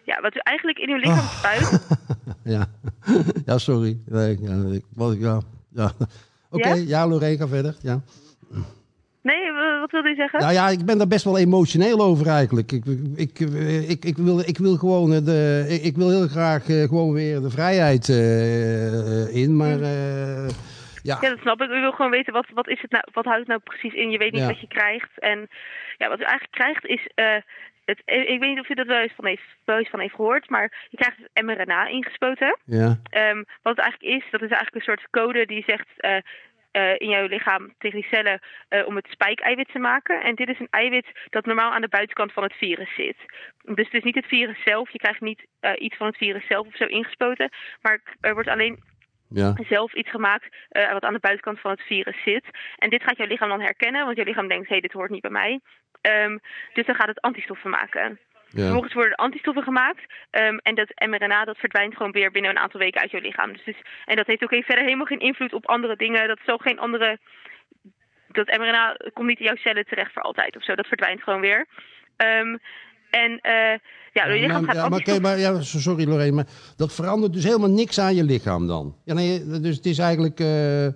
Ja, 0.05 0.21
wat 0.21 0.35
u 0.35 0.39
eigenlijk 0.43 0.79
in 0.79 0.89
uw 0.91 0.97
lichaam 0.97 1.19
Oh. 1.19 1.39
spuit, 1.39 1.81
Ja, 2.55 2.67
ja 3.45 3.59
sorry. 3.59 3.99
Nee, 4.05 4.39
ja, 4.41 4.63
ik, 4.73 4.85
wat, 4.95 5.17
ja, 5.19 5.41
ja. 5.69 5.93
Oké, 6.51 6.69
Ja? 6.69 6.75
ja, 6.75 7.07
Lorraine, 7.07 7.39
ga 7.39 7.49
verder. 7.49 7.77
Ja. 7.81 8.01
Nee, 9.31 9.53
w- 9.53 9.81
wat 9.81 9.91
wilde 9.91 10.09
u 10.11 10.15
zeggen? 10.15 10.41
Nou 10.41 10.53
ja, 10.53 10.69
ik 10.69 10.85
ben 10.85 10.99
daar 10.99 11.07
best 11.09 11.25
wel 11.25 11.39
emotioneel 11.39 12.01
over 12.01 12.27
eigenlijk. 12.27 12.73
Ik, 12.73 12.85
ik, 13.17 13.39
ik, 13.89 14.05
ik, 14.05 14.17
wil, 14.17 14.39
ik 14.39 14.59
wil 14.59 14.77
gewoon 14.77 15.13
eh, 15.13 15.25
de, 15.25 15.79
ik, 15.83 15.97
wil 15.97 16.11
heel 16.11 16.29
graag 16.29 16.69
eh, 16.69 16.83
gewoon 16.83 17.13
weer 17.13 17.41
de 17.41 17.51
vrijheid 17.51 18.09
eh, 18.09 19.35
in, 19.43 19.57
maar 19.57 19.81
eh, 19.81 20.49
ja. 21.03 21.19
Ja, 21.21 21.29
dat 21.29 21.39
snap 21.39 21.61
ik. 21.63 21.71
U 21.71 21.81
wil 21.81 21.93
gewoon 21.93 22.11
weten 22.11 22.33
wat, 22.33 22.47
wat, 22.55 22.69
is 22.69 22.81
het 22.81 22.91
nou, 22.91 23.05
wat 23.13 23.25
houdt 23.25 23.39
het 23.39 23.49
nou 23.49 23.61
precies 23.65 23.93
in. 23.95 24.11
Je 24.11 24.19
weet 24.19 24.33
niet 24.33 24.41
Ja. 24.41 24.47
wat 24.47 24.61
je 24.61 24.69
krijgt. 24.69 25.19
En 25.21 25.49
ja, 25.99 26.09
wat 26.09 26.21
u 26.21 26.23
eigenlijk 26.23 26.53
krijgt 26.53 26.87
is. 26.87 27.09
eh, 27.15 27.37
het, 27.85 28.03
ik 28.05 28.41
weet 28.41 28.49
niet 28.51 28.61
of 28.61 28.69
u 28.69 28.75
dat 28.75 28.87
wel 28.87 29.01
eens 29.03 29.13
van 29.17 29.27
heeft, 29.27 29.43
wel 29.65 29.79
eens 29.79 29.89
van 29.91 30.01
heeft 30.01 30.15
gehoord, 30.15 30.51
maar 30.51 30.87
je 30.91 30.97
krijgt 30.97 31.19
het 31.33 31.45
mRNA 31.45 31.87
ingespoten. 31.89 32.57
Ja, 32.65 32.99
Ehm, 33.11 33.37
wat 33.63 33.77
het 33.77 33.85
eigenlijk 33.85 34.15
is, 34.17 34.31
dat 34.31 34.43
is 34.43 34.49
eigenlijk 34.51 34.75
een 34.75 34.91
soort 34.95 35.07
code 35.11 35.47
die 35.47 35.65
zegt 35.67 35.87
eh, 35.97 36.17
eh, 36.17 36.23
in 36.99 37.09
jouw 37.09 37.27
lichaam 37.27 37.75
tegen 37.79 38.01
die 38.01 38.09
cellen 38.11 38.41
eh, 38.69 38.87
om 38.87 38.97
het 38.97 39.07
spijkeiwit 39.11 39.69
te 39.73 39.79
maken. 39.79 40.23
En 40.23 40.35
dit 40.35 40.49
is 40.49 40.59
een 40.59 40.71
eiwit 40.71 41.07
dat 41.31 41.47
normaal 41.47 41.73
aan 41.73 41.81
de 41.81 41.89
buitenkant 41.89 42.33
van 42.33 42.43
het 42.43 42.53
virus 42.53 42.95
zit. 42.95 43.17
Dus 43.63 43.85
het 43.85 43.95
is 43.95 44.03
niet 44.03 44.15
het 44.15 44.27
virus 44.27 44.63
zelf. 44.65 44.91
Je 44.91 44.99
krijgt 44.99 45.21
niet 45.21 45.47
eh, 45.61 45.73
iets 45.79 45.97
van 45.97 46.07
het 46.07 46.17
virus 46.17 46.47
zelf 46.47 46.67
of 46.67 46.77
zo 46.77 46.85
ingespoten. 46.85 47.51
Maar 47.83 48.01
er 48.21 48.35
wordt 48.35 48.49
alleen 48.49 48.83
ja, 49.29 49.55
zelf 49.69 49.95
iets 49.95 50.11
gemaakt 50.11 50.57
eh, 50.69 50.93
wat 50.93 51.03
aan 51.03 51.13
de 51.13 51.19
buitenkant 51.19 51.61
van 51.61 51.71
het 51.71 51.83
virus 51.83 52.23
zit. 52.25 52.45
En 52.77 52.91
dit 52.91 53.03
gaat 53.03 53.17
jouw 53.17 53.27
lichaam 53.27 53.49
dan 53.49 53.61
herkennen, 53.61 54.05
want 54.05 54.17
jouw 54.17 54.27
lichaam 54.27 54.49
denkt, 54.49 54.69
hé, 54.69 54.73
hey, 54.73 54.81
dit 54.81 54.93
hoort 54.93 55.11
niet 55.11 55.23
bij 55.23 55.31
mij. 55.31 55.61
Ehm, 56.01 56.39
dus 56.73 56.87
dan 56.87 56.95
gaat 56.95 57.09
het 57.09 57.21
antistoffen 57.21 57.71
maken. 57.71 58.19
Ja. 58.49 58.63
Vervolgens 58.63 58.93
worden 58.93 59.13
er 59.13 59.19
antistoffen 59.19 59.63
gemaakt. 59.63 60.05
ehm, 60.31 60.57
en 60.57 60.75
dat 60.75 60.93
mRNA 61.09 61.45
dat 61.45 61.59
verdwijnt 61.59 61.97
gewoon 61.97 62.13
weer 62.13 62.31
binnen 62.31 62.51
een 62.51 62.59
aantal 62.59 62.81
weken 62.81 63.01
uit 63.01 63.11
jouw 63.11 63.21
lichaam. 63.21 63.53
Dus, 63.53 63.65
dus, 63.65 63.81
en 64.05 64.17
dat 64.17 64.27
heeft 64.27 64.43
ook 64.43 64.65
verder 64.65 64.85
helemaal 64.85 65.07
geen 65.07 65.21
invloed 65.21 65.53
op 65.53 65.67
andere 65.67 65.97
dingen. 65.97 66.29
Dat 66.29 66.41
zal 66.47 66.59
geen 66.59 66.79
andere. 66.79 67.19
Dat 68.29 68.47
mRNA 68.47 68.97
komt 69.13 69.29
niet 69.29 69.39
in 69.39 69.45
jouw 69.45 69.57
cellen 69.57 69.87
terecht 69.87 70.13
voor 70.13 70.23
altijd 70.23 70.57
of 70.57 70.65
zo. 70.65 70.75
Dat 70.75 70.87
verdwijnt 70.87 71.23
gewoon 71.23 71.41
weer. 71.41 71.67
Ehm, 72.17 72.57
en 73.11 73.41
eh 73.41 73.79
ja, 74.13 74.27
je 74.27 74.41
lichaam 74.41 74.65
maar, 74.65 74.75
gaat 74.75 75.07
ja, 75.07 75.13
maar, 75.13 75.21
maar 75.21 75.39
ja, 75.39 75.61
sorry 75.61 76.09
Lorraine, 76.09 76.35
maar 76.35 76.47
dat 76.77 76.95
verandert 76.95 77.33
dus 77.33 77.45
helemaal 77.45 77.71
niks 77.71 77.99
aan 77.99 78.15
je 78.15 78.25
lichaam 78.25 78.67
dan. 78.67 78.97
Ja, 79.05 79.15
nee, 79.15 79.61
dus 79.61 79.77
het 79.77 79.87
is 79.87 79.99
eigenlijk, 79.99 80.41
eh, 80.41 80.87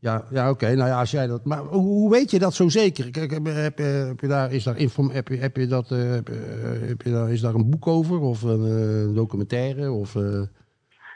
Ja, 0.00 0.24
ja 0.30 0.50
oké. 0.50 0.74
Nou 0.74 0.88
ja, 0.88 0.98
als 0.98 1.10
jij 1.10 1.26
dat. 1.26 1.44
Maar 1.44 1.58
hoe, 1.58 2.10
weet 2.10 2.30
je 2.30 2.38
dat 2.38 2.54
zo 2.54 2.68
zeker? 2.68 3.10
Kijk, 3.10 3.30
heb, 3.30 3.44
heb, 3.44 3.78
heb 3.78 4.20
je 4.20 4.26
daar, 4.26 4.52
is 4.52 4.64
daar 4.64 4.76
inform, 4.76 5.10
heb 5.10 5.28
je, 5.28 5.36
heb 5.36 5.56
je 5.56 5.66
dat, 5.66 5.90
eh, 5.90 6.10
heb, 6.10 6.28
eh, 6.28 6.88
heb 6.88 7.02
je 7.02 7.10
daar, 7.10 7.30
is 7.30 7.40
daar 7.40 7.54
een 7.54 7.70
boek 7.70 7.86
over 7.86 8.18
of 8.18 8.42
een 8.42 8.64
eh, 8.64 9.14
documentaire? 9.14 9.90
Of, 9.90 10.14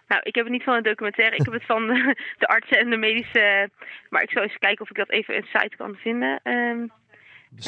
Nou, 0.08 0.20
ik 0.22 0.34
heb 0.34 0.44
het 0.44 0.52
niet 0.52 0.62
van 0.62 0.74
een 0.74 0.82
documentaire. 0.82 1.36
Ik 1.36 1.44
heb 1.44 1.52
het 1.52 1.66
van 1.66 1.86
de, 1.86 2.14
de 2.38 2.46
artsen 2.46 2.78
en 2.78 2.90
de 2.90 2.96
medische... 2.96 3.70
Maar 4.10 4.22
ik 4.22 4.30
zal 4.30 4.42
eens 4.42 4.58
kijken 4.58 4.82
of 4.82 4.90
ik 4.90 4.96
dat 4.96 5.10
even 5.10 5.36
een 5.36 5.46
site 5.52 5.76
kan 5.76 5.94
vinden. 5.94 6.40
De 6.42 6.50
en 6.50 6.90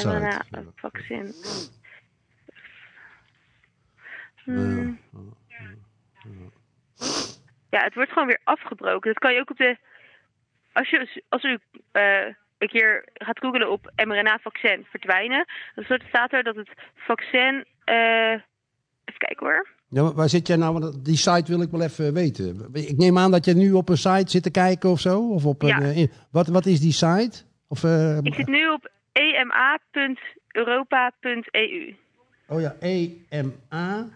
daarna 0.02 0.44
een 0.50 0.72
vaccin. 0.74 1.34
Hmm. 4.44 4.98
Ja, 7.70 7.82
het 7.82 7.94
wordt 7.94 8.12
gewoon 8.12 8.28
weer 8.28 8.40
afgebroken. 8.44 9.12
Dat 9.12 9.18
kan 9.18 9.32
je 9.32 9.40
ook 9.40 9.50
op 9.50 9.56
de... 9.56 9.76
Als, 10.76 10.90
je, 10.90 11.22
als 11.28 11.42
u 11.44 11.58
eh, 11.92 12.02
een 12.58 12.68
keer 12.68 13.08
gaat 13.14 13.38
googlen 13.38 13.70
op 13.70 13.92
mRNA-vaccin 14.04 14.86
verdwijnen... 14.90 15.44
dan 15.74 16.00
staat 16.08 16.32
er 16.32 16.42
dat 16.42 16.56
het 16.56 16.68
vaccin... 16.94 17.64
eh, 17.84 18.30
even 19.04 19.18
kijken 19.18 19.46
hoor. 19.46 19.68
Ja, 19.88 20.02
maar 20.02 20.12
waar 20.14 20.28
zit 20.28 20.46
jij 20.46 20.56
nou? 20.56 20.72
Want 20.78 21.04
die 21.04 21.16
site 21.16 21.44
wil 21.52 21.60
ik 21.62 21.70
wel 21.70 21.80
even 21.82 22.14
weten. 22.14 22.68
Ik 22.72 22.96
neem 22.96 23.18
aan 23.18 23.30
dat 23.30 23.44
je 23.44 23.54
nu 23.54 23.72
op 23.72 23.88
een 23.88 23.96
site 23.96 24.30
zit 24.30 24.42
te 24.42 24.50
kijken 24.50 24.90
of 24.90 25.00
zo? 25.00 25.28
Of 25.30 25.46
op 25.46 25.62
een, 25.62 25.68
Ja. 25.68 25.80
eh, 25.80 25.96
in- 25.96 26.10
wat, 26.30 26.46
wat 26.46 26.66
is 26.66 26.80
die 26.80 26.92
site? 26.92 27.42
Of, 27.68 27.84
eh, 27.84 28.18
Ik 28.22 28.34
zit 28.34 28.46
nu 28.46 28.68
op 28.68 28.90
ema.europa.eu. 30.54 31.94
Oh 32.48 32.60
ja, 32.60 32.74
EMA. 32.80 34.08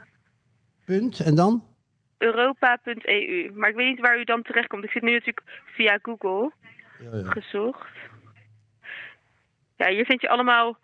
Punt. 0.84 1.20
En 1.20 1.34
dan? 1.34 1.64
Europa.eu. 2.20 3.50
Maar 3.54 3.68
ik 3.68 3.74
weet 3.76 3.88
niet 3.88 4.00
waar 4.00 4.18
u 4.18 4.24
dan 4.24 4.42
terechtkomt. 4.42 4.84
Ik 4.84 4.90
zit 4.90 5.02
nu 5.02 5.12
natuurlijk 5.12 5.46
via 5.64 5.98
Google 6.02 6.52
Ja, 6.98 7.16
ja. 7.16 7.30
gezocht. 7.30 7.88
Ja, 9.76 9.88
hier 9.88 10.04
vind 10.04 10.20
je 10.20 10.28
allemaal... 10.28 10.78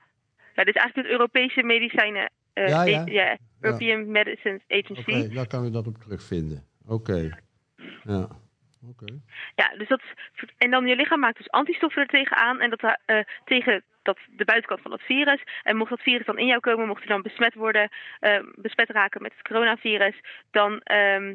Ja, 0.54 0.64
dit 0.64 0.74
is 0.74 0.80
eigenlijk 0.82 1.08
het 1.08 1.18
Europese 1.18 1.62
medicijnen... 1.62 2.30
eh, 2.52 2.68
Ja, 2.68 2.82
ja. 2.84 3.00
a- 3.00 3.04
ja, 3.06 3.36
European 3.60 4.10
Medicines 4.10 4.62
Agency. 4.68 5.10
Oké, 5.10 5.28
daar 5.34 5.46
kan 5.46 5.64
u 5.64 5.70
dat 5.70 5.86
op 5.86 5.96
terugvinden. 5.98 6.64
Oké. 6.86 7.38
Ja. 8.04 8.28
Oké. 8.90 9.14
Ja, 9.54 9.76
dus 9.78 9.88
dat, 9.88 10.02
en 10.58 10.70
dan 10.70 10.86
je 10.86 10.96
lichaam 10.96 11.20
maakt 11.20 11.36
dus 11.36 11.50
antistoffen 11.50 12.02
er 12.02 12.08
tegenaan 12.08 12.60
en 12.60 12.70
dat, 12.70 12.98
eh, 13.06 13.18
tegen 13.44 13.84
dat, 14.06 14.18
de 14.30 14.44
buitenkant 14.44 14.80
van 14.82 14.92
het 14.92 15.02
virus. 15.02 15.42
En 15.62 15.76
mocht 15.76 15.90
dat 15.90 16.00
virus 16.00 16.26
dan 16.26 16.38
in 16.38 16.46
jou 16.46 16.60
komen, 16.60 16.86
mocht 16.86 17.02
je 17.02 17.08
dan 17.08 17.22
besmet 17.22 17.54
worden, 17.54 17.88
eh, 18.20 18.38
besmet 18.54 18.90
raken 18.90 19.22
met 19.22 19.32
het 19.32 19.46
coronavirus, 19.48 20.20
dan, 20.50 20.80
ehm, 20.80 21.34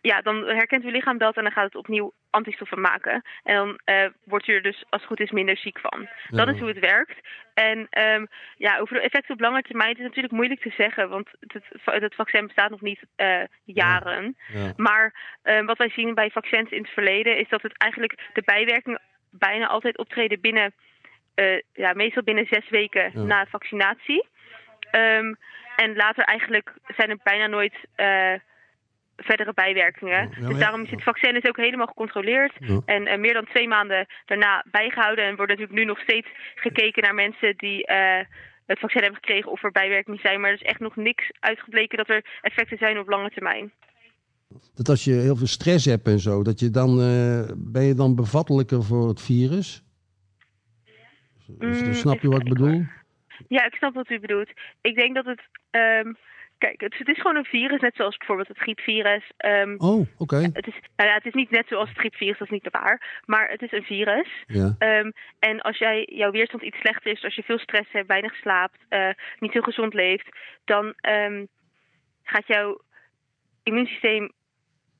ja, 0.00 0.20
dan 0.20 0.44
herkent 0.44 0.84
uw 0.84 0.90
lichaam 0.90 1.18
dat 1.18 1.36
en 1.36 1.42
dan 1.42 1.52
gaat 1.52 1.64
het 1.64 1.74
opnieuw 1.74 2.12
antistoffen 2.30 2.80
maken. 2.80 3.22
En 3.42 3.54
dan 3.54 3.78
eh, 3.84 4.06
wordt 4.24 4.46
u 4.46 4.54
er 4.54 4.62
dus, 4.62 4.84
als 4.88 5.00
het 5.00 5.10
goed 5.10 5.20
is, 5.20 5.30
minder 5.30 5.56
ziek 5.56 5.78
van. 5.78 6.08
Dat 6.28 6.48
is 6.48 6.58
hoe 6.58 6.68
het 6.68 6.78
werkt. 6.78 7.28
En 7.54 7.86
ehm, 7.90 8.26
ja, 8.56 8.78
over 8.78 8.94
de 8.94 9.02
effecten 9.02 9.34
op 9.34 9.40
lange 9.40 9.62
termijn 9.62 9.88
het 9.88 9.98
is 9.98 10.04
natuurlijk 10.04 10.34
moeilijk 10.34 10.60
te 10.60 10.72
zeggen, 10.76 11.08
want 11.08 11.28
het, 11.40 11.64
het, 11.84 12.14
vaccin 12.14 12.46
bestaat 12.46 12.70
nog 12.70 12.80
niet 12.80 13.00
eh, 13.16 13.42
jaren. 13.64 14.36
Ja. 14.52 14.72
Maar 14.76 15.14
wat 15.66 15.78
wij 15.78 15.88
zien 15.88 16.14
bij 16.14 16.30
vaccins 16.30 16.70
in 16.70 16.82
het 16.82 16.90
verleden 16.90 17.38
is 17.38 17.48
dat 17.48 17.62
het 17.62 17.78
eigenlijk 17.78 18.30
de 18.32 18.42
bijwerkingen 18.44 19.00
bijna 19.38 19.66
altijd 19.66 19.98
optreden 19.98 20.40
binnen, 20.40 20.74
ja, 21.72 21.92
meestal 21.92 22.22
binnen 22.22 22.46
zes 22.46 22.68
weken 22.70 23.10
Ja. 23.14 23.22
na 23.22 23.46
vaccinatie. 23.46 24.26
Ehm, 24.90 25.34
en 25.76 25.96
later 25.96 26.24
eigenlijk 26.24 26.72
zijn 26.96 27.10
er 27.10 27.18
bijna 27.22 27.46
nooit 27.46 27.74
eh, 27.94 28.32
verdere 29.16 29.52
bijwerkingen. 29.54 30.30
Ja, 30.40 30.48
dus 30.48 30.58
daarom 30.58 30.82
is 30.82 30.90
het 30.90 31.02
vaccin 31.02 31.34
dus 31.34 31.44
ook 31.48 31.56
helemaal 31.56 31.86
gecontroleerd. 31.86 32.52
Ja. 32.58 32.80
En 32.84 33.06
eh, 33.06 33.18
meer 33.18 33.32
dan 33.32 33.46
twee 33.46 33.68
maanden 33.68 34.06
daarna 34.24 34.64
bijgehouden. 34.70 35.24
En 35.24 35.36
wordt 35.36 35.50
natuurlijk 35.50 35.78
nu 35.78 35.84
nog 35.84 35.98
steeds 35.98 36.28
gekeken 36.54 37.02
naar 37.02 37.14
mensen 37.14 37.54
die 37.56 37.86
eh, 37.86 38.24
het 38.66 38.78
vaccin 38.78 39.02
hebben 39.02 39.20
gekregen 39.22 39.50
of 39.50 39.62
er 39.64 39.70
bijwerkingen 39.72 40.20
zijn. 40.20 40.40
Maar 40.40 40.50
er 40.50 40.60
is 40.60 40.68
echt 40.68 40.80
nog 40.80 40.96
niks 40.96 41.30
uitgebleken 41.40 41.96
dat 41.98 42.08
er 42.08 42.24
effecten 42.40 42.78
zijn 42.78 42.98
op 42.98 43.08
lange 43.08 43.30
termijn. 43.30 43.72
Dat 44.74 44.88
als 44.88 45.04
je 45.04 45.12
heel 45.12 45.36
veel 45.36 45.46
stress 45.46 45.84
hebt 45.84 46.06
en 46.06 46.18
zo, 46.18 46.42
dat 46.42 46.60
je 46.60 46.70
dan, 46.70 47.00
eh, 47.00 47.50
ben 47.56 47.82
je 47.84 47.94
dan 47.94 48.14
bevattelijker 48.14 48.82
voor 48.82 49.08
het 49.08 49.22
virus? 49.22 49.83
Dus, 51.46 51.82
Mm, 51.82 51.92
snap 51.94 52.20
je 52.20 52.28
wat 52.28 52.40
ik 52.40 52.48
bedoel? 52.48 52.84
Ja, 53.48 53.64
ik 53.64 53.74
snap 53.74 53.94
wat 53.94 54.10
u 54.10 54.20
bedoelt. 54.20 54.50
Ik 54.80 54.94
denk 54.96 55.14
dat 55.14 55.24
het. 55.24 55.40
ehm, 55.70 56.12
kijk, 56.58 56.80
het, 56.80 56.98
het 56.98 57.08
is 57.08 57.16
gewoon 57.20 57.36
een 57.36 57.44
virus, 57.44 57.80
net 57.80 57.94
zoals 57.96 58.16
bijvoorbeeld 58.16 58.48
het 58.48 58.58
griepvirus. 58.58 59.30
Ehm, 59.36 59.74
Oh, 59.78 60.06
oké. 60.18 60.36
het, 60.36 60.66
is, 60.66 60.74
nou 60.96 61.08
ja, 61.08 61.14
het 61.14 61.26
is 61.26 61.32
niet 61.34 61.50
net 61.50 61.68
zoals 61.68 61.88
het 61.88 61.98
griepvirus, 61.98 62.38
dat 62.38 62.46
is 62.50 62.60
niet 62.62 62.68
waar. 62.70 63.20
Maar 63.24 63.48
het 63.48 63.62
is 63.62 63.72
een 63.72 63.82
virus. 63.82 64.28
Ja. 64.46 64.74
Ehm, 64.78 65.10
en 65.38 65.60
als 65.60 65.78
jij, 65.78 66.08
jouw 66.12 66.30
weerstand 66.30 66.62
iets 66.62 66.78
slechter 66.78 67.12
is, 67.12 67.24
als 67.24 67.34
je 67.34 67.42
veel 67.42 67.58
stress 67.58 67.92
hebt, 67.92 68.08
weinig 68.08 68.34
slaapt, 68.34 68.78
eh, 68.88 69.08
niet 69.38 69.52
heel 69.52 69.62
gezond 69.62 69.94
leeft, 69.94 70.28
dan 70.64 70.94
gaat 72.22 72.46
jouw 72.46 72.80
immuunsysteem. 73.62 74.32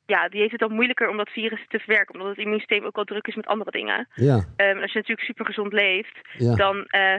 Ja, 0.06 0.28
die 0.28 0.40
heeft 0.40 0.50
het 0.50 0.60
dan 0.60 0.72
moeilijker 0.74 1.08
om 1.08 1.16
dat 1.16 1.30
virus 1.30 1.64
te 1.68 1.78
verwerken, 1.78 2.14
omdat 2.14 2.28
het 2.28 2.38
immuunsysteem 2.38 2.84
ook 2.84 2.94
wel 2.96 3.04
druk 3.04 3.26
is 3.26 3.34
met 3.34 3.46
andere 3.46 3.70
dingen. 3.70 4.08
Ja, 4.14 4.44
Ehm, 4.56 4.78
als 4.80 4.92
je 4.92 4.98
natuurlijk 4.98 5.26
super 5.26 5.44
gezond 5.46 5.72
leeft, 5.72 6.18
ja. 6.38 6.54
dan. 6.54 6.84
eh, 6.86 7.16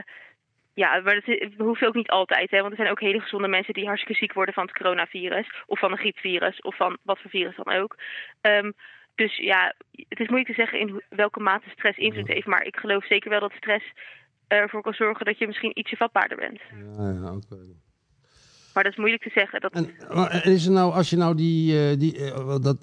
ja, 0.74 1.00
maar 1.00 1.14
dat, 1.24 1.38
hoeven 1.58 1.86
ook 1.88 1.94
niet 1.94 2.10
altijd, 2.10 2.50
hè, 2.50 2.58
want 2.58 2.70
er 2.70 2.76
zijn 2.76 2.90
ook 2.90 3.00
hele 3.00 3.20
gezonde 3.20 3.48
mensen 3.48 3.74
die 3.74 3.86
hartstikke 3.86 4.18
ziek 4.20 4.32
worden 4.32 4.54
van 4.54 4.66
het 4.66 4.76
coronavirus, 4.76 5.46
of 5.66 5.78
van 5.78 5.92
een 5.92 5.98
griepvirus, 5.98 6.60
of 6.60 6.76
van 6.76 6.98
wat 7.02 7.18
voor 7.20 7.30
virus 7.30 7.56
dan 7.56 7.74
ook. 7.74 7.96
Ehm, 8.40 8.70
dus 9.14 9.36
ja, 9.36 9.74
het 10.08 10.20
is 10.20 10.28
moeilijk 10.28 10.46
te 10.48 10.62
zeggen 10.62 10.78
in 10.78 11.02
welke 11.08 11.40
mate 11.40 11.70
stress 11.70 11.98
invloed 11.98 12.26
heeft, 12.28 12.46
maar 12.46 12.64
ik 12.64 12.76
geloof 12.76 13.06
zeker 13.06 13.30
wel 13.30 13.40
dat 13.40 13.52
stress 13.56 13.84
ervoor 14.48 14.82
kan 14.82 14.92
zorgen 14.94 15.24
dat 15.24 15.38
je 15.38 15.46
misschien 15.46 15.78
ietsje 15.78 15.96
vatbaarder 15.96 16.36
bent. 16.36 16.60
ja, 16.98 17.10
ja 17.22 17.32
oké. 17.34 17.56
Maar 18.76 18.84
dat 18.84 18.92
is 18.94 18.98
moeilijk 18.98 19.22
te 19.22 19.30
zeggen. 19.34 19.60
Dat, 19.60 19.72
En, 19.72 19.90
maar 20.14 20.30
en 20.30 20.52
is 20.52 20.66
er 20.66 20.72
nou, 20.72 20.92
als 20.92 21.10
je 21.10 21.16
nou 21.16 21.34
die, 21.34 21.88
eh, 21.90 21.98
die 21.98 22.24
eh, 22.32 22.56
dat 22.60 22.76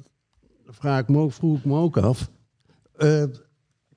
vraag 0.67 1.00
ik 1.01 1.07
me 1.07 1.17
ook, 1.19 1.31
vroeg 1.31 1.57
ik 1.57 1.65
me 1.65 1.77
ook 1.77 1.97
af. 1.97 2.29
Eh, 2.97 3.23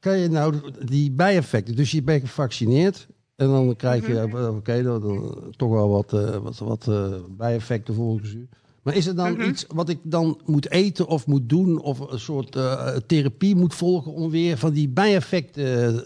kan 0.00 0.18
je 0.18 0.28
nou 0.28 0.54
die 0.84 1.10
bijeffecten, 1.12 1.76
dus 1.76 1.90
je 1.90 2.02
bent 2.02 2.20
gevaccineerd 2.20 3.06
en 3.36 3.46
dan 3.48 3.76
krijg 3.76 4.06
je, 4.06 4.12
Mhm. 4.12 4.56
oké, 4.56 4.82
dan, 4.82 5.00
dan 5.00 5.52
toch 5.56 5.70
wel 5.70 5.88
wat, 5.88 6.12
eh, 6.12 6.36
wat, 6.36 6.58
wat 6.58 6.90
bijeffecten 7.36 7.94
volgens 7.94 8.32
u. 8.34 8.48
Maar 8.82 8.94
is 8.96 9.06
er 9.06 9.16
dan 9.16 9.32
Mhm. 9.32 9.48
iets 9.48 9.64
wat 9.68 9.88
ik 9.88 9.98
dan 10.02 10.40
moet 10.44 10.70
eten 10.70 11.06
of 11.06 11.26
moet 11.26 11.48
doen 11.48 11.80
of 11.80 11.98
een 12.12 12.20
soort 12.20 12.52
therapie 13.06 13.56
moet 13.56 13.74
volgen 13.74 14.12
om 14.12 14.30
weer 14.30 14.56
van 14.58 14.72
die 14.72 14.88
bijeffecten 14.88 16.04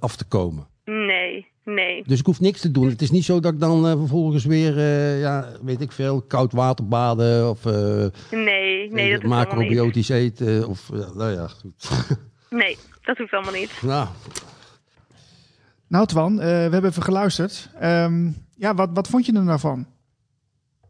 af 0.00 0.16
te 0.16 0.24
komen? 0.24 0.66
nee, 0.84 1.46
nee. 1.74 2.02
Dus 2.06 2.18
ik 2.18 2.26
hoef 2.26 2.40
niks 2.40 2.60
te 2.60 2.70
doen. 2.70 2.88
Het 2.88 3.02
is 3.02 3.10
niet 3.10 3.24
zo 3.24 3.40
dat 3.40 3.52
ik 3.52 3.60
dan 3.60 3.86
eh, 3.86 3.96
vervolgens 3.98 4.44
weer, 4.44 4.78
eh, 4.78 5.20
ja, 5.20 5.48
weet 5.62 5.80
ik 5.80 5.92
veel, 5.92 6.22
koud 6.22 6.52
water 6.52 6.88
baden 6.88 7.50
of 7.50 7.66
eh 7.66 8.06
Nee, 8.30 8.92
nee, 8.92 9.12
dat 9.12 9.22
macrobiotisch 9.22 10.08
eten. 10.08 10.68
Of, 10.68 10.90
nou 11.14 11.32
ja, 11.32 11.48
goed. 11.48 11.88
Nee, 12.50 12.76
dat 13.02 13.18
hoeft 13.18 13.32
allemaal 13.32 13.52
niet. 13.52 13.82
nou, 13.82 14.08
Nou, 15.86 16.06
Twan, 16.06 16.40
eh, 16.40 16.46
we 16.46 16.52
hebben 16.52 16.84
even 16.84 17.02
geluisterd. 17.02 17.70
Ehm, 17.80 18.30
ja, 18.56 18.74
wat, 18.74 18.90
wat 18.92 19.08
vond 19.08 19.26
je 19.26 19.32
er 19.32 19.44
nou 19.44 19.58
van? 19.58 19.86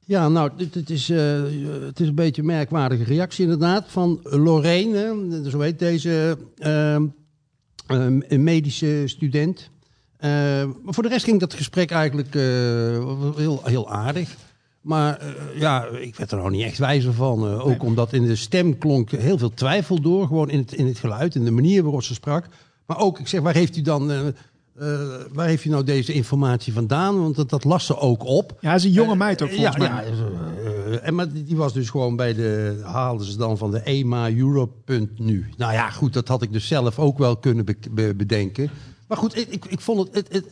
ja, 0.08 0.28
nou, 0.28 0.50
dit 0.56 0.90
is, 0.90 1.10
eh, 1.10 1.42
het 1.80 2.00
is 2.00 2.08
een 2.08 2.14
beetje 2.14 2.40
een 2.40 2.46
merkwaardige 2.46 3.04
reactie 3.04 3.44
inderdaad 3.44 3.84
van 3.88 4.20
Lorraine, 4.22 5.50
zo 5.50 5.60
heet 5.60 5.78
deze 5.78 6.38
een 7.86 8.42
medische 8.42 9.02
student. 9.06 9.70
Eh, 10.18 10.30
maar 10.82 10.94
voor 10.94 11.02
de 11.02 11.08
rest 11.08 11.24
ging 11.24 11.40
dat 11.40 11.54
gesprek 11.54 11.90
eigenlijk 11.90 12.34
eh, 12.34 12.42
heel, 13.36 13.60
heel 13.64 13.90
aardig. 13.90 14.36
Maar 14.80 15.18
eh, 15.18 15.28
ja, 15.60 15.84
ik 15.86 16.16
werd 16.16 16.30
er 16.30 16.36
nou 16.38 16.50
niet 16.50 16.64
echt 16.64 16.78
wijzer 16.78 17.12
van. 17.12 17.46
eh, 17.46 17.66
ook 17.66 17.82
omdat 17.82 18.12
in 18.12 18.26
de 18.26 18.36
stem 18.36 18.78
klonk 18.78 19.10
heel 19.10 19.38
veel 19.38 19.54
twijfel 19.54 20.00
door. 20.00 20.26
Gewoon 20.26 20.50
in 20.50 20.58
het, 20.58 20.72
in 20.72 20.86
het 20.86 20.98
geluid, 20.98 21.34
in 21.34 21.44
de 21.44 21.50
manier 21.50 21.82
waarop 21.82 22.02
ze 22.02 22.14
sprak. 22.14 22.46
Maar 22.86 22.98
ook, 22.98 23.18
ik 23.18 23.28
zeg, 23.28 23.40
waar 23.40 23.54
heeft 23.54 23.76
u 23.76 23.82
dan... 23.82 24.10
eh, 24.10 24.26
eh, 24.26 24.34
waar 25.32 25.46
heeft 25.46 25.64
u 25.64 25.68
nou 25.70 25.84
deze 25.84 26.12
informatie 26.12 26.72
vandaan? 26.72 27.20
Want 27.20 27.36
dat, 27.36 27.50
dat 27.50 27.64
las 27.64 27.86
ze 27.86 27.98
ook 27.98 28.24
op. 28.24 28.58
Ja, 28.60 28.74
is 28.74 28.84
een 28.84 28.90
jonge 28.90 29.16
meid 29.16 29.42
ook 29.42 29.48
Eh, 29.48 29.54
volgens 29.54 29.76
ja, 29.76 29.92
mij. 29.94 30.04
Ja, 30.06 30.12
eh, 30.90 31.06
en 31.06 31.14
maar 31.14 31.32
die 31.32 31.44
die 31.44 31.56
was 31.56 31.72
dus 31.72 31.90
gewoon 31.90 32.16
bij 32.16 32.34
de, 32.34 32.80
haalden 32.84 33.26
ze 33.26 33.36
dan 33.36 33.58
van 33.58 33.70
de 33.70 33.80
EMA 33.84 34.30
Europe.nu. 34.30 35.46
Nou 35.56 35.72
ja, 35.72 35.90
goed, 35.90 36.12
dat 36.12 36.28
had 36.28 36.42
ik 36.42 36.52
dus 36.52 36.66
zelf 36.66 36.98
ook 36.98 37.18
wel 37.18 37.36
kunnen 37.36 37.64
be- 37.64 37.76
be- 37.90 38.14
bedenken. 38.16 38.70
Maar 39.08 39.18
goed, 39.18 39.36
ik, 39.36 39.48
ik, 39.50 39.64
ik 39.64 39.80
vond 39.80 40.14
het, 40.14 40.28
het, 40.32 40.44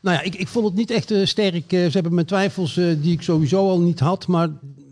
nou 0.00 0.16
ja, 0.16 0.22
ik, 0.22 0.34
ik 0.34 0.48
vond 0.48 0.64
het 0.64 0.74
niet 0.74 0.90
echt 0.90 1.10
eh, 1.10 1.26
sterk. 1.26 1.72
eh, 1.72 1.84
ze 1.84 1.90
hebben 1.92 2.14
mijn 2.14 2.26
twijfels 2.26 2.76
eh, 2.76 2.86
die 3.00 3.12
ik 3.12 3.22
sowieso 3.22 3.68
al 3.68 3.80
niet 3.80 4.00
had, 4.00 4.26
maar 4.26 4.48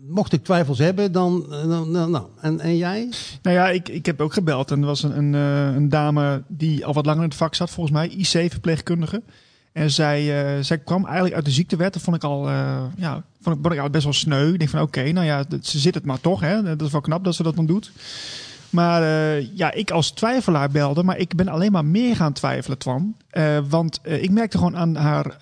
mocht 0.07 0.33
ik 0.33 0.43
twijfels 0.43 0.77
hebben, 0.77 1.11
dan, 1.11 1.45
dan- 1.49 1.91
nou. 2.11 2.23
En, 2.41 2.59
en 2.59 2.77
jij? 2.77 3.09
Nou 3.41 3.55
ja, 3.55 3.69
ik, 3.69 3.89
ik 3.89 4.05
heb 4.05 4.21
ook 4.21 4.33
gebeld. 4.33 4.71
En 4.71 4.79
er 4.79 4.85
was 4.85 5.03
een, 5.03 5.17
een, 5.17 5.33
een 5.75 5.89
dame 5.89 6.43
die 6.47 6.85
al 6.85 6.93
wat 6.93 7.05
langer 7.05 7.23
in 7.23 7.29
het 7.29 7.37
vak 7.37 7.55
zat, 7.55 7.69
volgens 7.69 7.95
mij, 7.95 8.07
IC-verpleegkundige. 8.07 9.21
En 9.71 9.91
zij, 9.91 10.23
zij 10.63 10.77
kwam 10.77 11.05
eigenlijk 11.05 11.35
uit 11.35 11.45
de 11.45 11.51
ziektewet. 11.51 11.93
Dat 11.93 12.01
vond 12.01 12.15
ik 12.15 12.23
al, 12.23 12.49
ja, 12.97 13.23
vond 13.41 13.55
ik, 13.55 13.61
ik 13.61 13.65
eigenlijk 13.65 13.91
best 13.91 14.03
wel 14.03 14.13
sneu. 14.13 14.51
Ik 14.53 14.57
denk 14.59 14.69
van, 14.69 14.81
oké, 14.81 15.11
nou 15.11 15.25
ja, 15.25 15.45
ze 15.61 15.79
zit 15.79 15.93
het 15.93 16.05
maar 16.05 16.21
toch. 16.21 16.39
Hè? 16.41 16.63
Dat 16.63 16.81
is 16.81 16.91
wel 16.91 17.01
knap 17.01 17.23
dat 17.23 17.35
ze 17.35 17.43
dat 17.43 17.55
dan 17.55 17.65
doet. 17.65 17.91
Maar 18.77 19.01
eh, 19.03 19.47
ja, 19.57 19.71
ik 19.71 19.91
als 19.91 20.11
twijfelaar 20.11 20.69
belde, 20.69 21.03
maar 21.03 21.17
ik 21.17 21.35
ben 21.35 21.47
alleen 21.47 21.71
maar 21.71 21.85
meer 21.85 22.15
gaan 22.15 22.33
twijfelen, 22.33 22.77
Twan. 22.77 23.15
Eh, 23.29 23.57
want 23.69 23.99
eh, 24.03 24.23
ik 24.23 24.31
merkte 24.31 24.57
gewoon 24.57 24.77
aan 24.77 24.95
haar 24.95 25.37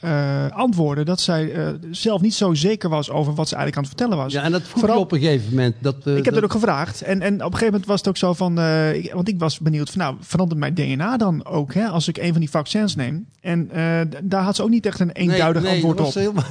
antwoorden 0.53 1.05
dat 1.05 1.21
zij 1.21 1.51
zelf 1.91 2.21
niet 2.21 2.33
zo 2.33 2.53
zeker 2.53 2.89
was 2.89 3.09
over 3.09 3.33
wat 3.33 3.47
ze 3.47 3.55
eigenlijk 3.55 3.75
aan 3.85 3.91
het 3.91 4.01
vertellen 4.01 4.23
was. 4.23 4.33
Ja, 4.33 4.43
en 4.43 4.51
dat 4.51 4.61
vroeg 4.61 4.79
Vooral- 4.79 4.99
op 4.99 5.11
een 5.11 5.19
gegeven 5.19 5.49
moment. 5.49 5.75
Dat, 5.79 5.95
ik 5.95 6.03
heb 6.15 6.23
dat, 6.23 6.33
dat 6.33 6.43
ook 6.43 6.51
gevraagd. 6.51 7.01
En, 7.01 7.21
en 7.21 7.33
op 7.33 7.39
een 7.39 7.45
gegeven 7.45 7.65
moment 7.65 7.85
was 7.85 7.97
het 7.99 8.07
ook 8.07 8.17
zo 8.17 8.33
van. 8.33 8.59
ik- 8.93 9.13
want 9.13 9.27
ik 9.27 9.39
was 9.39 9.59
benieuwd 9.59 9.89
van. 9.89 10.01
Nou, 10.01 10.15
verandert 10.19 10.59
mijn 10.59 10.73
DNA 10.73 11.17
dan 11.17 11.45
ook? 11.45 11.73
Hè, 11.73 11.85
als 11.87 12.07
ik 12.07 12.17
een 12.17 12.31
van 12.31 12.39
die 12.39 12.49
vaccins 12.49 12.95
neem. 12.95 13.25
En 13.41 13.69
daar 14.23 14.43
had 14.43 14.55
ze 14.55 14.63
ook 14.63 14.69
niet 14.69 14.85
echt 14.85 14.99
een 14.99 15.11
eenduidig 15.11 15.61
nee, 15.63 15.71
antwoord 15.73 15.97
dat 15.97 16.07
op. 16.07 16.13
was 16.13 16.23
Helemaal, 16.23 16.43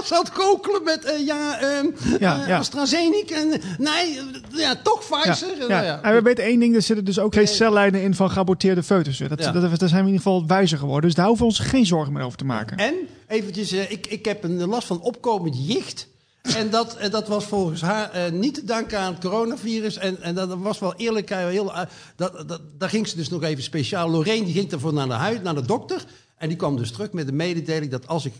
was 0.00 0.12
aan 0.12 0.24
het 0.24 0.32
kokelen 0.32 0.82
met, 0.84 1.04
eh, 1.04 1.26
ja, 1.26 1.60
ehm 1.60 1.86
Ja, 2.20 2.40
eh, 2.42 2.48
ja. 2.48 2.58
AstraZeneca. 2.58 3.34
En, 3.34 3.48
nee, 3.78 4.18
eh, 4.18 4.58
ja, 4.58 4.74
toch 4.82 4.98
Pfizer. 4.98 5.48
ja. 5.58 5.66
Nou 5.66 5.84
ja. 5.84 6.02
En 6.02 6.14
we 6.14 6.22
weten 6.22 6.44
één 6.44 6.60
ding: 6.60 6.74
er 6.74 6.82
zitten 6.82 7.04
dus 7.04 7.18
ook 7.18 7.34
geen 7.34 7.48
cellijnen 7.48 8.02
in 8.02 8.14
van 8.14 8.30
geaborteerde 8.30 8.82
foetussen. 8.82 9.28
Dat, 9.28 9.38
Ja. 9.38 9.52
dat, 9.52 9.78
daar 9.78 9.88
zijn 9.88 9.90
we 10.04 10.08
in 10.08 10.14
ieder 10.14 10.22
geval 10.22 10.46
wijzer 10.46 10.78
geworden. 10.78 11.02
Dus 11.04 11.14
daar 11.14 11.26
hoeven 11.26 11.46
we 11.46 11.52
ons 11.52 11.60
geen 11.60 11.86
zorgen 11.86 12.12
meer 12.12 12.24
over 12.24 12.38
te 12.38 12.44
maken. 12.44 12.76
En 12.76 12.94
eventjes, 13.28 13.72
ik, 13.72 14.06
ik 14.06 14.24
heb 14.24 14.44
een 14.44 14.66
last 14.66 14.86
van 14.86 15.00
opkomend 15.00 15.66
jicht. 15.66 16.08
En 16.56 16.70
dat, 16.70 16.96
dat 17.10 17.28
was 17.28 17.44
volgens 17.44 17.80
haar 17.80 18.32
niet 18.32 18.54
te 18.54 18.64
danken 18.64 18.98
aan 18.98 19.12
het 19.12 19.22
coronavirus. 19.22 19.96
En, 19.96 20.22
en 20.22 20.34
dat 20.34 20.54
was 20.58 20.78
wel 20.78 20.94
eerlijk. 20.96 21.30
Heel, 21.30 21.72
dat, 22.16 22.48
dat, 22.48 22.60
daar 22.78 22.88
ging 22.88 23.08
ze 23.08 23.16
dus 23.16 23.28
nog 23.28 23.42
even 23.42 23.62
speciaal. 23.62 24.10
Lorraine 24.10 24.44
die 24.44 24.54
ging 24.54 24.68
daarvoor 24.68 24.92
naar 24.92 25.06
de, 25.06 25.12
huid, 25.12 25.42
naar 25.42 25.54
de 25.54 25.66
dokter. 25.66 26.04
En 26.36 26.48
die 26.48 26.56
kwam 26.56 26.76
dus 26.76 26.90
terug 26.90 27.12
met 27.12 27.26
de 27.26 27.32
mededeling 27.32 27.90
dat 27.90 28.06
als 28.06 28.24
ik, 28.24 28.32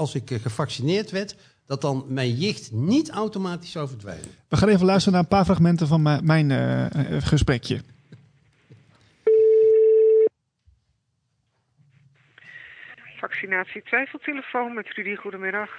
als 0.00 0.14
ik 0.14 0.30
eh, 0.30 0.40
gevaccineerd 0.40 1.10
werd... 1.10 1.36
dat 1.66 1.80
dan 1.80 2.04
mijn 2.08 2.34
jicht 2.34 2.72
niet 2.72 3.10
automatisch 3.10 3.70
zou 3.70 3.88
verdwijnen. 3.88 4.28
We 4.48 4.56
gaan 4.56 4.68
even 4.68 4.86
luisteren 4.86 5.12
naar 5.12 5.22
een 5.22 5.36
paar 5.36 5.44
fragmenten 5.44 5.86
van 5.86 6.02
mijn, 6.02 6.24
mijn 6.24 6.50
eh, 6.50 7.16
eh, 7.16 7.22
gesprekje. 7.22 7.80
Vaccinatie 13.18 13.82
twijfeltelefoon 13.82 14.74
met 14.74 14.94
Rudy, 14.94 15.14
goedemiddag. 15.14 15.70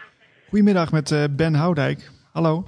Goedemiddag 0.50 0.92
met 0.92 1.12
eh, 1.12 1.24
Ben 1.32 1.54
Houdijk. 1.54 2.12
Hallo. 2.32 2.68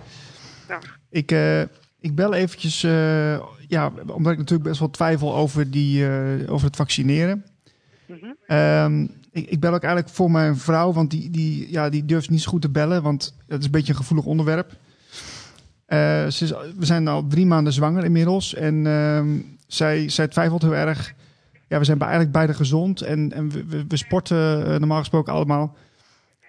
Dag. 0.68 1.00
Ik, 1.10 1.32
eh, 1.32 1.62
ik 2.00 2.16
bel 2.16 2.34
eventjes, 2.34 2.84
eh, 2.84 3.42
ja, 3.68 3.92
omdat 4.06 4.32
ik 4.32 4.38
natuurlijk 4.38 4.70
best 4.70 4.80
wel 4.80 4.90
twijfel 4.90 5.36
over, 5.36 5.72
die, 5.72 6.08
eh, 6.08 6.52
over 6.54 6.68
het 6.68 6.76
vaccineren. 6.76 7.46
Mhm. 8.06 8.26
Ehm, 8.48 9.08
ik, 9.34 9.50
ik 9.50 9.60
bel 9.60 9.74
ook 9.74 9.84
eigenlijk 9.84 10.16
voor 10.16 10.32
mijn 10.32 10.58
vrouw, 10.58 10.94
want 10.94 11.12
die, 11.12 11.30
die, 11.30 11.72
ja, 11.72 11.90
die 11.90 12.06
durft 12.06 12.30
niet 12.30 12.42
zo 12.42 12.50
goed 12.50 12.62
te 12.62 12.70
bellen, 12.70 13.04
want 13.04 13.36
het 13.48 13.60
is 13.60 13.66
een 13.66 13.72
beetje 13.72 13.92
een 13.92 14.00
gevoelig 14.00 14.26
onderwerp. 14.26 14.72
Eh, 15.86 16.28
ze 16.28 16.44
is, 16.44 16.50
we 16.78 16.86
zijn 16.86 17.08
al 17.08 17.28
drie 17.28 17.46
maanden 17.46 17.74
zwanger 17.74 18.04
inmiddels 18.04 18.54
en 18.54 18.88
ehm, 18.88 19.38
zij, 19.68 20.10
zij 20.10 20.28
twijfelt 20.28 20.62
heel 20.62 20.76
erg. 20.76 21.14
Ja, 21.68 21.80
we 21.80 21.86
zijn 21.86 22.00
eigenlijk 22.00 22.32
beide 22.32 22.54
gezond 22.54 23.02
en, 23.02 23.32
en 23.34 23.50
we, 23.50 23.66
we, 23.66 23.86
we 23.88 23.98
sporten 23.98 24.66
eh, 24.66 24.80
normaal 24.80 25.00
gesproken 25.00 25.34
allemaal. 25.34 25.76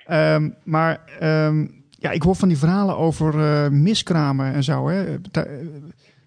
Ehm, 0.06 0.50
maar 0.64 1.00
ehm, 1.20 1.66
ja, 1.90 2.10
ik 2.10 2.22
hoor 2.22 2.34
van 2.36 2.48
die 2.48 2.58
verhalen 2.58 2.96
over 2.96 3.40
eh, 3.40 3.70
miskramen 3.70 4.52
en 4.54 4.64
zo, 4.64 4.88
hè, 4.88 5.16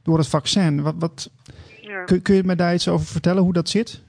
door 0.04 0.18
het 0.18 0.28
vaccin. 0.28 0.82
Wat, 0.82 0.96
wat, 1.00 1.30
Ja. 1.82 2.04
kun, 2.04 2.22
kun 2.22 2.36
je 2.36 2.44
me 2.44 2.56
daar 2.56 2.74
iets 2.74 2.88
over 2.88 3.06
vertellen, 3.06 3.44
hoe 3.44 3.54
dat 3.54 3.70
zit? 3.70 4.02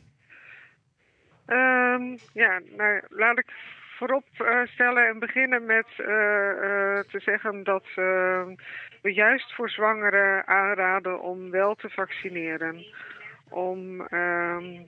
Ehm, 1.98 2.16
ja, 2.32 2.60
nou, 2.76 3.00
laat 3.08 3.38
ik 3.38 3.52
voorop 3.96 4.24
eh, 4.36 4.60
stellen 4.66 5.06
en 5.06 5.18
beginnen 5.18 5.64
met 5.64 5.86
eh, 5.96 6.50
eh, 6.50 7.04
te 7.04 7.20
zeggen 7.20 7.64
dat 7.64 7.84
eh, 7.94 8.46
we 9.02 9.12
juist 9.12 9.54
voor 9.54 9.70
zwangeren 9.70 10.46
aanraden 10.46 11.20
om 11.20 11.50
wel 11.50 11.74
te 11.74 11.88
vaccineren. 11.88 12.84
Om 13.50 14.00
ehm, 14.00 14.82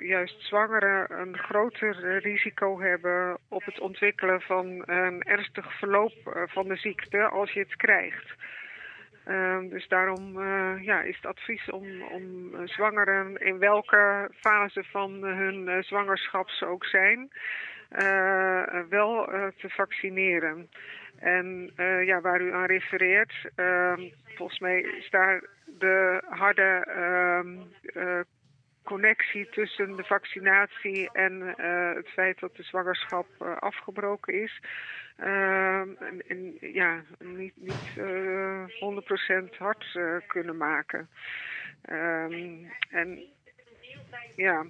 juist 0.00 0.42
zwangeren 0.42 1.20
een 1.20 1.38
groter 1.38 2.18
risico 2.18 2.80
hebben 2.80 3.38
op 3.48 3.64
het 3.64 3.80
ontwikkelen 3.80 4.40
van 4.40 4.82
een 4.86 5.22
ernstig 5.22 5.78
verloop 5.78 6.46
van 6.46 6.68
de 6.68 6.76
ziekte 6.76 7.28
als 7.28 7.52
je 7.52 7.60
het 7.60 7.76
krijgt. 7.76 8.34
Ehm, 9.26 9.68
dus 9.68 9.88
daarom 9.88 10.40
eh, 10.40 10.84
ja, 10.84 11.02
is 11.02 11.16
het 11.16 11.26
advies 11.26 11.70
om, 11.70 12.02
om 12.02 12.54
eh, 12.54 12.60
zwangeren 12.64 13.36
in 13.36 13.58
welke 13.58 14.30
fase 14.34 14.84
van 14.84 15.12
hun 15.22 15.68
eh, 15.68 15.82
zwangerschap 15.82 16.48
ze 16.48 16.66
ook 16.66 16.84
zijn, 16.84 17.30
wel 18.88 19.24
te 19.56 19.68
vaccineren. 19.68 20.70
En 21.18 21.72
ja, 22.04 22.20
waar 22.20 22.40
u 22.40 22.52
aan 22.52 22.64
refereert, 22.64 23.32
ehm, 23.54 24.00
volgens 24.24 24.58
mij 24.58 24.80
is 24.80 25.10
daar 25.10 25.42
de 25.78 26.22
harde 26.28 26.84
ehm, 26.86 27.56
eh, 27.82 28.20
connectie 28.84 29.48
tussen 29.48 29.96
de 29.96 30.04
vaccinatie 30.04 31.10
en 31.12 31.40
het 31.96 32.08
feit 32.08 32.40
dat 32.40 32.56
de 32.56 32.62
zwangerschap 32.62 33.26
afgebroken 33.58 34.42
is. 34.42 34.60
Ehm, 35.16 35.88
en, 35.98 36.22
en 36.28 36.56
ja, 36.72 37.02
niet, 37.18 37.52
niet 37.56 37.96
eh 37.96 38.64
100% 39.52 39.56
hard 39.58 39.84
eh, 39.94 40.02
kunnen 40.26 40.56
maken. 40.56 41.08
Ehm, 41.82 42.64
en 42.90 43.18
ja. 44.36 44.64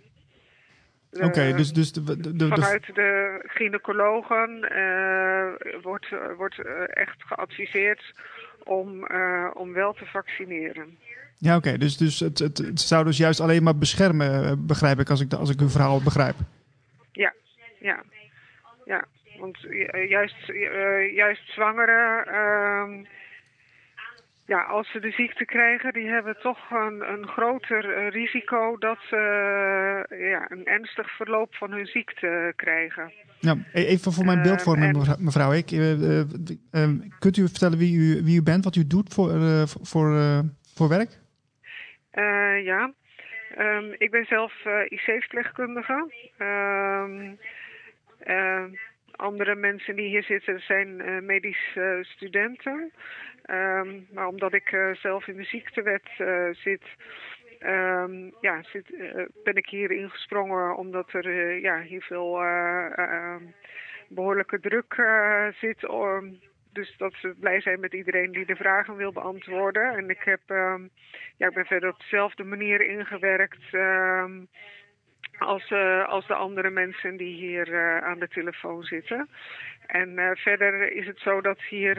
Oké, 1.21 1.41
Eh, 1.41 1.57
dus, 1.57 1.73
dus 1.73 1.93
de, 1.93 2.21
de, 2.21 2.37
de, 2.37 2.49
Vanuit 2.49 2.95
de 2.95 3.41
gynaecologen 3.47 4.63
eh, 4.71 5.53
wordt, 5.83 6.07
eh, 6.13 6.33
wordt 6.37 6.59
eh, 6.59 6.83
echt 6.89 7.23
geadviseerd 7.23 8.15
om, 8.65 9.07
eh, 9.07 9.51
om 9.55 9.73
wel 9.73 9.93
te 9.93 10.07
vaccineren. 10.07 10.99
ja, 11.39 11.57
oké, 11.57 11.79
dus, 11.79 11.97
dus 11.97 12.21
het, 12.21 12.39
het, 12.39 12.59
het 12.59 12.81
zou 12.81 13.05
dus 13.05 13.17
juist 13.17 13.41
alleen 13.41 13.63
maar 13.63 13.77
beschermen, 13.77 14.45
eh, 14.45 14.53
begrijp 14.59 14.99
ik, 14.99 15.11
als 15.11 15.21
ik, 15.21 15.33
als 15.33 15.51
ik 15.51 15.61
uw 15.61 15.69
verhaal 15.69 16.03
begrijp. 16.03 16.37
Ja, 17.13 17.33
ja, 17.81 18.03
ja. 18.85 19.05
Want 19.39 19.59
ju- 19.61 20.07
juist, 20.09 20.49
eh, 20.49 21.15
juist 21.15 21.49
zwangeren, 21.53 22.27
ehm, 22.27 23.05
ja, 24.47 24.61
als 24.63 24.91
ze 24.91 25.01
de 25.01 25.11
ziekte 25.11 25.45
krijgen, 25.45 25.93
die 25.93 26.09
hebben 26.09 26.37
toch 26.41 26.71
een, 26.71 27.13
een 27.13 27.27
groter 27.29 27.93
eh, 27.93 28.09
risico 28.11 28.77
dat 28.79 28.99
ze 29.09 29.17
eh, 30.09 30.31
ja, 30.31 30.51
een 30.51 30.67
ernstig 30.67 31.17
verloop 31.17 31.55
van 31.55 31.73
hun 31.73 31.87
ziekte 31.87 32.53
krijgen. 32.57 33.13
Ja, 33.41 33.55
e- 33.73 33.85
even 33.87 34.13
voor 34.13 34.25
mijn 34.25 34.39
Eh, 34.39 34.45
beeldvorming, 34.45 35.07
en- 35.07 35.25
mevrouw-. 35.25 35.53
Ik, 35.53 35.71
eh, 35.71 35.93
eh, 35.93 36.21
eh, 36.73 36.91
kunt 37.19 37.37
u 37.37 37.43
vertellen 37.49 37.79
wie 37.79 37.97
u, 37.97 38.23
wie 38.25 38.39
u 38.41 38.43
bent, 38.43 38.65
wat 38.65 38.77
u 38.77 38.87
doet 38.87 39.15
voor, 39.15 39.31
eh, 39.31 39.63
voor, 39.67 40.17
eh, 40.17 40.39
voor 40.75 40.89
werk? 40.89 41.11
Eh, 42.11 42.65
ja, 42.65 42.93
Ehm, 43.57 43.93
ik 43.99 44.11
ben 44.11 44.25
zelf 44.25 44.53
eh, 44.65 44.81
IC-verpleegkundige. 44.89 46.13
Ehm, 46.39 47.35
eh, 48.19 48.65
andere 49.17 49.55
mensen 49.55 49.97
die 49.97 50.09
hier 50.09 50.23
zitten 50.23 50.61
zijn 50.61 51.01
eh 51.01 51.21
medisch 51.21 51.73
eh, 51.75 52.03
studenten. 52.03 52.93
Ehm, 53.47 54.01
maar 54.13 54.27
omdat 54.27 54.53
ik 54.53 54.73
eh, 54.73 54.95
zelf 54.95 55.27
in 55.27 55.37
de 55.37 55.45
ziektewet 55.45 56.09
zit, 56.53 56.83
ehm, 57.59 58.31
ja, 58.41 58.63
zit 58.63 58.87
ben 59.45 59.55
ik 59.55 59.69
hier 59.69 59.91
ingesprongen 59.91 60.77
omdat 60.77 61.13
er 61.13 61.59
ja, 61.61 61.81
hier 61.81 62.03
veel 62.03 62.43
eh, 62.43 62.99
eh, 62.99 63.41
behoorlijke 64.09 64.61
druk 64.61 64.95
zit. 65.61 65.81
dus 66.73 66.97
dat 66.97 67.15
ze 67.15 67.35
blij 67.41 67.61
zijn 67.61 67.81
met 67.81 67.93
iedereen 67.93 68.33
die 68.33 68.47
de 68.47 68.57
vragen 68.57 68.97
wil 68.97 69.13
beantwoorden. 69.13 69.97
En 69.97 70.11
ik 70.11 70.23
heb, 70.25 70.41
ehm, 70.47 70.83
ja, 71.37 71.49
ik 71.49 71.55
ben 71.55 71.67
verder 71.67 71.91
op 71.91 71.99
dezelfde 71.99 72.45
manier 72.45 72.81
ingewerkt 72.81 73.75
ehm, 73.75 74.45
als, 75.39 75.69
eh, 75.69 76.09
als 76.09 76.27
de 76.27 76.35
andere 76.35 76.71
mensen 76.71 77.17
die 77.17 77.35
hier 77.37 77.75
eh, 77.75 78.05
aan 78.05 78.19
de 78.19 78.29
telefoon 78.29 78.83
zitten. 78.83 79.29
En 79.87 80.19
eh, 80.19 80.31
verder 80.35 80.93
is 80.93 81.07
het 81.07 81.19
zo 81.19 81.41
dat 81.41 81.59
hier 81.71 81.97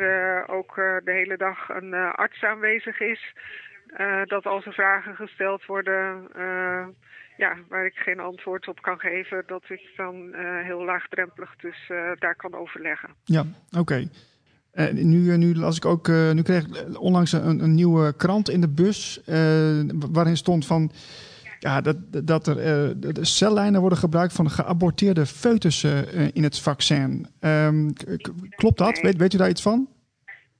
ook 0.47 0.76
de 0.76 1.12
hele 1.12 1.38
dag 1.38 1.69
een 1.69 1.93
arts 1.93 2.43
aanwezig 2.43 3.00
is. 3.00 3.34
Dat 4.26 4.45
als 4.45 4.65
er 4.65 4.73
vragen 4.73 5.15
gesteld 5.15 5.65
worden 5.65 6.28
ja, 7.38 7.58
waar 7.67 7.86
ik 7.86 7.95
geen 7.95 8.19
antwoord 8.19 8.67
op 8.67 8.82
kan 8.82 9.00
geven, 9.00 9.43
dat 9.47 9.63
ik 9.67 9.82
dan 9.95 10.36
heel 10.63 10.84
laagdrempelig 10.84 11.56
dus 11.56 11.91
daar 12.19 12.36
kan 12.36 12.54
overleggen. 12.54 13.10
Ja, 13.23 13.43
oké. 13.78 14.10
Eh, 14.71 14.93
nu, 14.93 15.38
nu 15.38 15.56
las 15.56 15.78
ik 15.78 15.86
ook, 15.86 16.08
nu 16.08 16.41
kreeg 16.41 16.65
ik 16.65 17.00
onlangs 17.00 17.32
een, 17.32 17.63
een 17.63 17.76
nieuwe 17.76 18.13
krant 18.13 18.50
in 18.50 18.62
de 18.62 18.67
bus, 18.67 19.21
waarin 20.12 20.38
stond 20.38 20.65
van, 20.65 20.91
ja, 21.59 21.81
dat, 21.81 21.97
dat 22.27 22.47
er 22.47 22.57
eh, 22.57 22.89
de 22.97 23.25
cellijnen 23.25 23.79
worden 23.81 23.97
gebruikt 23.99 24.33
van 24.33 24.49
geaborteerde 24.49 25.25
foetussen 25.25 26.07
eh, 26.07 26.27
in 26.33 26.43
het 26.43 26.59
vaccin. 26.59 27.27
Ehm, 27.39 27.89
klopt 28.55 28.77
dat? 28.77 28.93
Nee. 28.93 29.01
Weet, 29.01 29.17
weet 29.17 29.33
u 29.33 29.37
daar 29.37 29.49
iets 29.49 29.61
van? 29.61 29.89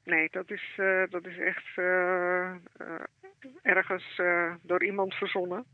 Nee, 0.04 0.28
dat 0.32 0.52
is, 0.52 0.74
eh, 0.78 1.04
dat 1.10 1.26
is 1.26 1.38
echt 1.38 1.78
ergens 3.62 4.22
door 4.62 4.84
iemand 4.84 5.14
verzonnen. 5.14 5.66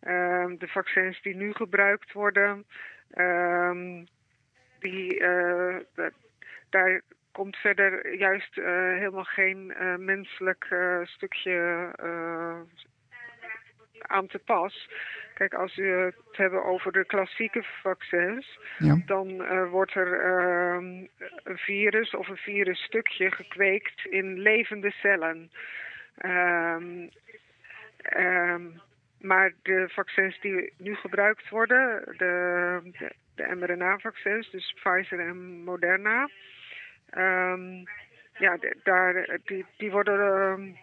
Ehm, 0.00 0.56
de 0.58 0.66
vaccins 0.68 1.22
die 1.22 1.36
nu 1.36 1.52
gebruikt 1.52 2.12
worden, 2.12 2.64
ehm, 3.10 4.04
die, 4.80 5.18
da- 5.94 6.10
daar 6.70 7.02
komt 7.32 7.56
verder 7.56 8.14
juist 8.18 8.54
helemaal 8.54 9.24
geen 9.24 9.72
menselijk 9.98 10.66
stukje 11.04 11.90
aan 13.98 14.26
te 14.26 14.38
pas. 14.38 14.88
Kijk, 15.34 15.54
als 15.54 15.74
we 15.76 16.12
het 16.14 16.36
hebben 16.36 16.64
over 16.64 16.92
de 16.92 17.04
klassieke 17.04 17.62
vaccins, 17.82 18.58
Ja. 18.78 19.02
dan 19.06 19.44
eh, 19.44 19.70
wordt 19.70 19.94
er 19.94 20.20
ehm, 20.20 21.06
een 21.44 21.58
virus 21.58 22.14
of 22.14 22.28
een 22.28 22.36
virusstukje 22.36 23.30
gekweekt 23.30 24.04
in 24.04 24.38
levende 24.38 24.90
cellen. 24.90 25.50
Ehm, 26.18 27.08
ehm, 28.02 28.62
maar 29.20 29.52
de 29.62 29.88
vaccins 29.88 30.40
die 30.40 30.72
nu 30.78 30.94
gebruikt 30.94 31.48
worden, 31.48 32.02
de, 32.16 32.80
de, 32.98 33.12
de 33.34 33.54
mRNA-vaccins, 33.54 34.50
dus 34.50 34.74
Pfizer 34.82 35.20
en 35.20 35.62
Moderna, 35.64 36.28
ja, 38.38 38.58
daar, 38.82 39.38
die, 39.44 39.66
die 39.76 39.90
worden 39.90 40.76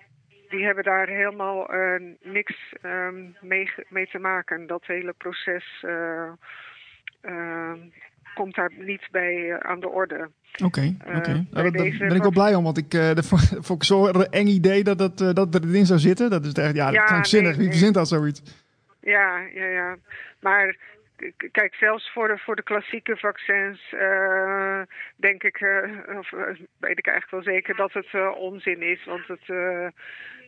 die 0.55 0.65
hebben 0.65 0.83
daar 0.83 1.07
helemaal 1.07 1.69
eh, 1.69 2.01
niks 2.21 2.73
ehm, 2.81 3.15
mee, 3.41 4.07
te 4.11 4.19
maken. 4.19 4.67
Dat 4.67 4.85
hele 4.85 5.13
proces 5.17 5.65
eh, 5.81 6.31
ehm, 7.21 7.79
komt 8.33 8.55
daar 8.55 8.71
niet 8.77 9.07
bij 9.11 9.51
eh, 9.51 9.57
aan 9.57 9.79
de 9.79 9.89
orde. 9.89 10.29
Oké, 10.63 10.95
oké. 11.05 11.31
Nou, 11.31 11.45
daar 11.51 11.71
ben 11.71 12.15
ik 12.15 12.21
wel 12.21 12.31
blij 12.31 12.55
om, 12.55 12.63
want 12.63 12.77
ik 12.77 12.93
uh, 12.93 13.11
vond 13.61 13.69
ik 13.81 13.83
zo'n 13.83 14.25
eng 14.25 14.47
idee 14.47 14.83
dat, 14.83 14.97
dat, 14.97 15.35
dat 15.35 15.63
erin 15.63 15.85
zou 15.85 15.99
zitten. 15.99 16.29
Dat 16.29 16.45
is 16.45 16.53
echt, 16.53 16.75
ja, 16.75 16.89
Ja, 16.89 17.03
krankzinnig. 17.03 17.49
nee, 17.49 17.57
Wie 17.57 17.67
nee. 17.67 17.75
verzint 17.75 17.93
dat 17.93 18.07
zoiets? 18.07 18.41
Ja, 19.01 19.39
ja, 19.53 19.65
ja. 19.65 19.95
Maar 20.39 20.77
kijk, 21.51 21.73
zelfs 21.73 22.11
voor 22.13 22.27
de, 22.27 22.37
voor 22.37 22.55
de 22.55 22.63
klassieke 22.63 23.17
vaccins 23.17 23.95
denk 25.15 25.43
ik, 25.43 25.55
of 26.17 26.29
weet 26.77 26.97
ik 26.97 27.07
eigenlijk 27.07 27.29
wel 27.29 27.53
zeker 27.53 27.75
dat 27.75 27.93
het 27.93 28.35
onzin 28.37 28.81
is. 28.81 29.05
Want 29.05 29.27
het, 29.27 29.47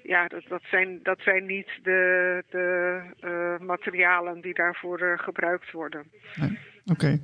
ja, 0.08 0.28
dat, 0.28 0.44
dat, 0.50 0.62
zijn, 0.72 1.00
dat 1.04 1.20
zijn 1.20 1.46
niet 1.46 1.68
de, 1.84 2.44
de 2.50 3.00
eh, 3.20 3.66
materialen 3.68 4.42
die 4.42 4.54
daarvoor 4.54 5.00
eh, 5.00 5.20
gebruikt 5.20 5.72
worden. 5.72 6.04
Oké. 6.86 7.20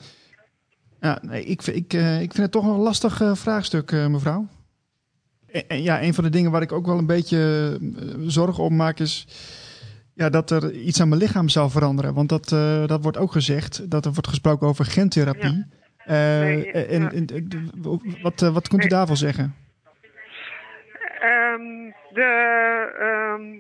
Ja, 1.00 1.20
nee, 1.22 1.44
ik, 1.44 1.62
vind- 1.62 1.78
ik, 1.78 1.94
eh, 1.94 2.14
ik 2.22 2.32
vind 2.32 2.44
het 2.44 2.52
toch 2.52 2.66
een 2.66 2.80
lastig 2.80 3.22
vraagstuk, 3.34 3.92
mevrouw. 3.92 4.48
En, 5.52 5.68
en 5.68 5.82
ja, 5.84 6.02
een 6.02 6.14
van 6.14 6.24
de 6.24 6.30
dingen 6.30 6.52
waar 6.52 6.62
ik 6.62 6.72
ook 6.72 6.86
wel 6.86 6.98
een 6.98 7.06
beetje 7.06 7.78
zorgen 8.28 8.64
om 8.64 8.76
maak 8.76 9.00
is... 9.00 9.28
Ja, 10.16 10.30
dat 10.30 10.52
er 10.52 10.72
iets 10.74 11.02
aan 11.02 11.10
mijn 11.10 11.22
lichaam 11.22 11.50
zal 11.50 11.70
veranderen. 11.70 12.14
Want 12.14 12.30
dat, 12.30 12.50
dat 12.90 13.02
wordt 13.04 13.18
ook 13.18 13.32
gezegd. 13.32 13.90
Dat 13.92 14.06
er 14.06 14.12
wordt 14.12 14.28
gesproken 14.28 14.68
over 14.68 14.86
gentherapie. 14.86 15.66
Eh, 15.98 16.16
Nee, 16.40 16.72
en, 16.72 17.02
ja. 17.02 17.12
en- 17.12 17.28
en- 17.28 17.70
wat, 18.22 18.40
wat 18.40 18.68
kunt 18.68 18.86
u 18.86 18.88
daarvan 18.88 19.18
zeggen? 19.18 19.56
Ehm, 21.24 21.92
de, 22.14 22.32
ehm, 23.00 23.60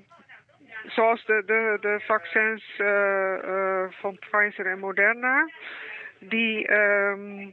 zoals 0.92 1.26
de, 1.26 1.44
de, 1.46 1.78
de 1.82 2.00
vaccins 2.06 2.76
eh, 2.78 3.34
eh, 3.44 3.92
van 3.92 4.18
Pfizer 4.20 4.66
en 4.66 4.80
Moderna, 4.80 5.50
die, 6.20 6.68
ehm, 6.68 7.50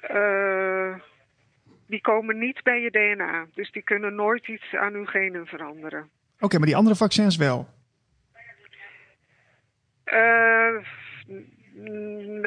eh, 0.00 0.94
die 1.86 2.00
komen 2.00 2.38
niet 2.38 2.62
bij 2.62 2.80
je 2.80 2.90
DNA. 2.90 3.46
Dus 3.54 3.70
die 3.70 3.82
kunnen 3.82 4.14
nooit 4.14 4.48
iets 4.48 4.74
aan 4.74 4.94
uw 4.94 5.04
genen 5.06 5.46
veranderen. 5.46 6.10
Oké, 6.40 6.56
maar 6.58 6.66
die 6.66 6.76
andere 6.76 6.96
vaccins 6.96 7.36
wel. 7.36 7.68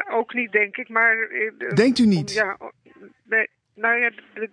Ook 0.10 0.34
niet, 0.34 0.52
denk 0.52 0.78
ik, 0.78 0.90
maar... 0.90 1.16
de- 1.58 1.72
Denkt 1.76 2.00
u 2.00 2.06
niet? 2.06 2.34
Ja, 2.34 2.58
nee, 3.24 3.50
nou 3.74 3.98
ja, 4.00 4.10
de- 4.34 4.50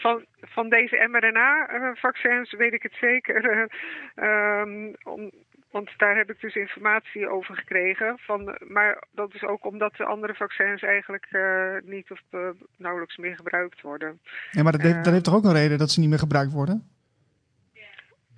van, 0.00 0.24
van 0.40 0.68
deze 0.68 1.06
mRNA-vaccins 1.10 2.52
weet 2.52 2.72
ik 2.72 2.82
het 2.82 2.96
zeker. 3.00 3.40
Ehm, 4.14 4.92
om, 5.02 5.30
want 5.70 5.90
daar 5.96 6.16
heb 6.16 6.30
ik 6.30 6.40
dus 6.40 6.54
informatie 6.54 7.28
over 7.28 7.54
gekregen. 7.56 8.18
Van, 8.18 8.56
maar 8.68 9.04
dat 9.12 9.34
is 9.34 9.42
ook 9.44 9.64
omdat 9.66 9.94
de 9.96 10.04
andere 10.04 10.34
vaccins 10.34 10.82
eigenlijk 10.82 11.26
eh, 11.30 11.74
niet 11.84 12.10
of 12.10 12.20
eh, 12.30 12.40
nauwelijks 12.76 13.16
meer 13.16 13.34
gebruikt 13.34 13.80
worden. 13.80 14.20
Ja, 14.50 14.62
maar 14.62 14.72
dat, 14.72 14.80
heeft- 14.80 15.04
dat 15.04 15.12
heeft 15.12 15.24
toch 15.24 15.34
ook 15.34 15.44
een 15.44 15.52
reden 15.52 15.78
dat 15.78 15.90
ze 15.90 16.00
niet 16.00 16.08
meer 16.08 16.18
gebruikt 16.18 16.52
worden? 16.52 16.88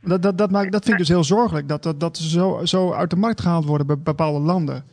Dat, 0.04 0.22
dat, 0.22 0.38
dat, 0.38 0.50
maakt, 0.50 0.72
dat 0.72 0.82
vind 0.82 0.92
ik 0.92 0.98
dus 1.06 1.08
heel 1.08 1.24
zorgelijk. 1.24 1.68
Dat, 1.68 1.82
dat, 1.82 2.00
dat 2.00 2.16
ze 2.16 2.28
zo, 2.28 2.64
zo 2.64 2.92
uit 2.92 3.10
de 3.10 3.16
markt 3.16 3.40
gehaald 3.40 3.64
worden 3.64 3.86
bij 3.86 3.98
bepaalde 3.98 4.38
landen. 4.38 4.84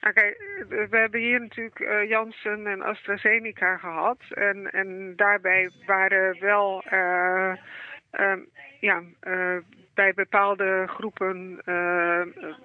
Nou, 0.00 0.14
kijk, 0.14 0.36
eh, 0.36 0.88
we 0.88 0.96
hebben 0.96 1.20
hier 1.20 1.40
natuurlijk 1.40 1.80
eh, 1.80 2.08
Janssen 2.08 2.66
en 2.66 2.82
AstraZeneca 2.82 3.76
gehad. 3.76 4.18
En, 4.30 4.70
en 4.70 5.12
daarbij 5.16 5.70
waren 5.86 6.40
wel 6.40 6.82
eh, 6.82 7.56
ehm, 8.10 8.40
ja, 8.80 9.02
eh, 9.20 9.56
bij 9.94 10.14
bepaalde 10.14 10.86
groepen 10.86 11.60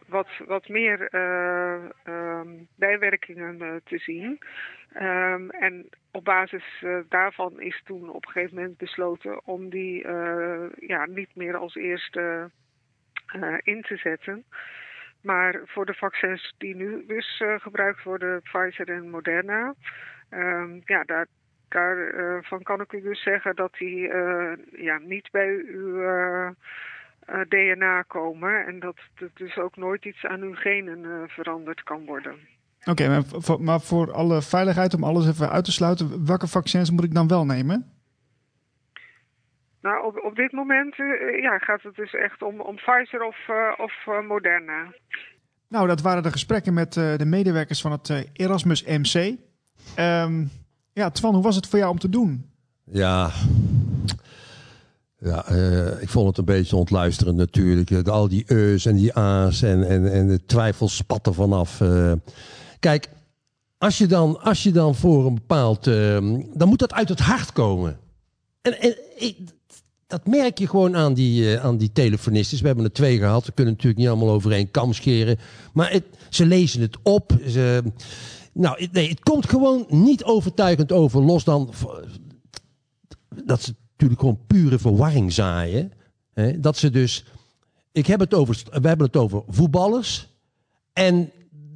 wat, 0.07 0.27
wat 0.45 0.67
meer 0.67 1.07
eh, 1.09 1.89
ehm, 2.03 2.47
bijwerkingen 2.75 3.81
te 3.83 3.97
zien. 3.97 4.39
Ehm, 4.93 5.49
en 5.49 5.89
op 6.11 6.23
basis 6.23 6.83
daarvan 7.09 7.61
is 7.61 7.81
toen 7.85 8.09
op 8.09 8.25
een 8.25 8.31
gegeven 8.31 8.55
moment 8.55 8.77
besloten 8.77 9.45
om 9.45 9.69
die 9.69 10.07
ja, 10.79 11.05
niet 11.05 11.35
meer 11.35 11.57
als 11.57 11.75
eerste 11.75 12.49
in 13.63 13.81
te 13.81 13.97
zetten. 13.97 14.45
Maar 15.21 15.61
voor 15.65 15.85
de 15.85 15.93
vaccins 15.93 16.53
die 16.57 16.75
nu 16.75 17.03
dus 17.07 17.39
eh, 17.39 17.59
gebruikt 17.59 18.03
worden, 18.03 18.41
Pfizer 18.41 18.89
en 18.89 19.09
Moderna, 19.09 19.73
ehm, 20.29 20.79
ja, 20.85 21.03
daar, 21.03 21.27
daarvan 21.67 22.63
kan 22.63 22.81
ik 22.81 22.91
u 22.91 23.01
dus 23.01 23.23
zeggen 23.23 23.55
dat 23.55 23.73
die 23.73 24.09
eh, 24.09 24.51
ja, 24.71 24.97
niet 24.97 25.31
bij 25.31 25.63
uw 25.67 26.01
eh, 26.01 26.49
eh, 27.31 27.39
DNA 27.47 28.01
komen 28.01 28.65
en 28.65 28.79
dat 28.79 28.95
er 29.15 29.31
dus 29.33 29.57
ook 29.57 29.77
nooit 29.77 30.05
iets 30.05 30.25
aan 30.25 30.41
uw 30.41 30.53
genen 30.53 31.05
eh, 31.05 31.11
veranderd 31.27 31.83
kan 31.83 32.05
worden. 32.05 32.35
Oké, 32.85 33.23
voor, 33.25 33.61
maar 33.61 33.81
voor 33.81 34.11
alle 34.11 34.41
veiligheid, 34.41 34.93
om 34.93 35.03
alles 35.03 35.27
even 35.27 35.49
uit 35.49 35.65
te 35.65 35.71
sluiten, 35.71 36.25
welke 36.25 36.47
vaccins 36.47 36.91
moet 36.91 37.03
ik 37.03 37.13
dan 37.13 37.27
wel 37.27 37.45
nemen? 37.45 38.00
Nou, 39.81 40.05
op, 40.05 40.23
op 40.23 40.35
dit 40.35 40.51
moment 40.51 40.99
eh, 40.99 41.41
ja, 41.41 41.57
gaat 41.57 41.81
het 41.83 41.95
dus 41.95 42.13
echt 42.13 42.41
om, 42.41 42.59
om 42.61 42.75
Pfizer 42.75 43.23
of, 43.23 43.37
eh, 43.47 43.83
of 43.85 43.93
eh, 44.05 44.27
Moderna. 44.27 44.93
Nou, 45.67 45.87
dat 45.87 46.01
waren 46.01 46.23
de 46.23 46.31
gesprekken 46.31 46.73
met 46.73 46.97
eh, 46.97 47.17
de 47.17 47.25
medewerkers 47.25 47.81
van 47.81 47.91
het 47.91 48.09
eh, 48.09 48.17
Erasmus 48.33 48.83
MC. 48.83 49.35
Ehm, 49.95 50.43
ja, 50.93 51.09
Twan, 51.09 51.33
hoe 51.33 51.43
was 51.43 51.55
het 51.55 51.67
voor 51.67 51.79
jou 51.79 51.91
om 51.91 51.99
te 51.99 52.09
doen? 52.09 52.49
Ja. 52.83 53.29
Ja, 55.17 55.45
eh, 55.45 56.01
ik 56.01 56.09
vond 56.09 56.27
het 56.27 56.37
een 56.37 56.45
beetje 56.45 56.75
ontluisterend 56.75 57.37
natuurlijk. 57.37 57.89
Eh, 57.91 58.03
Al 58.03 58.27
die 58.27 58.45
e's 58.47 58.85
en 58.85 58.95
die 58.95 59.13
a's 59.17 59.61
en, 59.61 59.87
en, 59.87 60.11
en 60.11 60.27
de 60.27 60.45
twijfels 60.45 60.95
spatten 60.95 61.33
vanaf. 61.33 61.81
eh. 61.81 62.11
Kijk, 62.79 63.09
als 63.77 63.97
je, 63.97 64.05
dan, 64.07 64.41
als 64.41 64.63
je 64.63 64.71
dan 64.71 64.95
voor 64.95 65.25
een 65.25 65.33
bepaald... 65.35 65.87
eh, 65.87 66.17
dan 66.53 66.67
moet 66.67 66.79
dat 66.79 66.93
uit 66.93 67.09
het 67.09 67.19
hart 67.19 67.51
komen. 67.53 67.99
En, 68.61 68.79
en 68.81 68.95
ik, 69.17 69.37
dat 70.11 70.27
merk 70.27 70.57
je 70.57 70.67
gewoon 70.67 70.95
aan 70.95 71.13
die, 71.13 71.55
eh, 71.55 71.65
aan 71.65 71.77
die 71.77 71.91
telefonisten. 71.91 72.59
We 72.59 72.67
hebben 72.67 72.85
er 72.85 72.91
twee 72.91 73.17
gehad. 73.17 73.45
We 73.45 73.51
kunnen 73.51 73.73
natuurlijk 73.73 74.01
niet 74.01 74.09
allemaal 74.09 74.33
over 74.33 74.51
één 74.51 74.71
kam 74.71 74.93
scheren. 74.93 75.37
Maar 75.73 75.91
het, 75.91 76.03
ze 76.29 76.45
lezen 76.45 76.81
het 76.81 76.97
op. 77.03 77.37
Ze, 77.47 77.83
nou, 78.53 78.87
nee, 78.91 79.09
het 79.09 79.19
komt 79.19 79.49
gewoon 79.49 79.85
niet 79.89 80.23
overtuigend 80.23 80.91
over. 80.91 81.21
Los 81.21 81.43
dan 81.43 81.73
dat 83.45 83.61
ze 83.61 83.75
natuurlijk 83.91 84.19
gewoon 84.19 84.39
pure 84.47 84.79
verwarring 84.79 85.33
zaaien. 85.33 85.91
Hè? 86.33 86.59
Dat 86.59 86.77
ze 86.77 86.89
dus... 86.89 87.25
Ik 87.91 88.07
heb 88.07 88.19
het 88.19 88.33
over, 88.33 88.63
we 88.71 88.87
hebben 88.87 89.05
het 89.05 89.17
over 89.17 89.43
voetballers. 89.47 90.27
En 90.93 91.31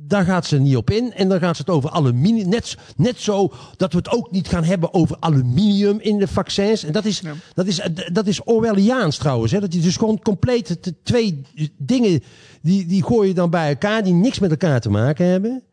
daar 0.08 0.26
gaat 0.26 0.46
ze 0.46 0.60
niet 0.60 0.76
op 0.76 0.90
in. 0.90 1.14
En 1.14 1.30
dan 1.30 1.40
gaat 1.40 1.56
ze 1.56 1.62
het 1.62 1.72
over 1.72 1.90
aluminium. 1.90 2.50
Net, 2.50 2.78
net 2.98 3.20
zo 3.20 3.52
dat 3.78 3.92
we 3.92 3.98
het 3.98 4.10
ook 4.12 4.32
niet 4.32 4.48
gaan 4.48 4.64
hebben 4.64 4.94
over 4.94 5.18
aluminium 5.20 6.00
in 6.00 6.18
de 6.18 6.28
vaccins. 6.28 6.84
En 6.84 6.92
dat 6.92 7.06
is, 7.06 7.20
Ja. 7.20 7.34
dat 7.54 7.66
is, 7.66 7.82
dat 8.12 8.28
is 8.28 8.44
Orwelliaans 8.44 9.18
trouwens. 9.18 9.52
Hè? 9.52 9.60
Dat 9.60 9.74
is 9.74 9.82
dus 9.82 9.98
gewoon 9.98 10.20
compleet 10.22 10.84
de 10.84 10.94
twee 11.04 11.42
dingen 11.78 12.24
die, 12.62 12.86
die 12.86 13.04
gooi 13.04 13.28
je 13.28 13.34
dan 13.34 13.50
bij 13.50 13.70
elkaar. 13.70 14.04
Die 14.04 14.14
niks 14.14 14.40
met 14.40 14.52
elkaar 14.52 14.82
te 14.82 14.90
maken 14.90 15.26
hebben. 15.26 15.64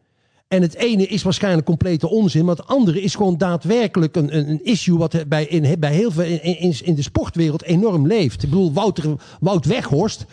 En 0.48 0.62
het 0.62 0.74
ene 0.74 1.06
is 1.06 1.22
waarschijnlijk 1.22 1.66
complete 1.66 2.08
onzin, 2.08 2.44
maar 2.44 2.56
het 2.56 2.66
andere 2.66 3.00
is 3.02 3.14
gewoon 3.14 3.38
daadwerkelijk 3.38 4.16
een, 4.16 4.36
een, 4.36 4.50
een 4.50 4.64
issue 4.64 4.98
wat 4.98 5.24
bij, 5.28 5.44
in, 5.46 5.80
bij 5.80 5.92
heel 5.92 6.10
veel 6.10 6.24
in, 6.24 6.42
in, 6.42 6.74
in 6.82 6.94
de 6.94 7.02
sportwereld 7.02 7.62
enorm 7.62 8.06
leeft. 8.06 8.42
Ik 8.42 8.48
bedoel, 8.50 8.72
Wouter, 8.72 9.14
Wout 9.40 9.64
Weghorst, 9.66 10.24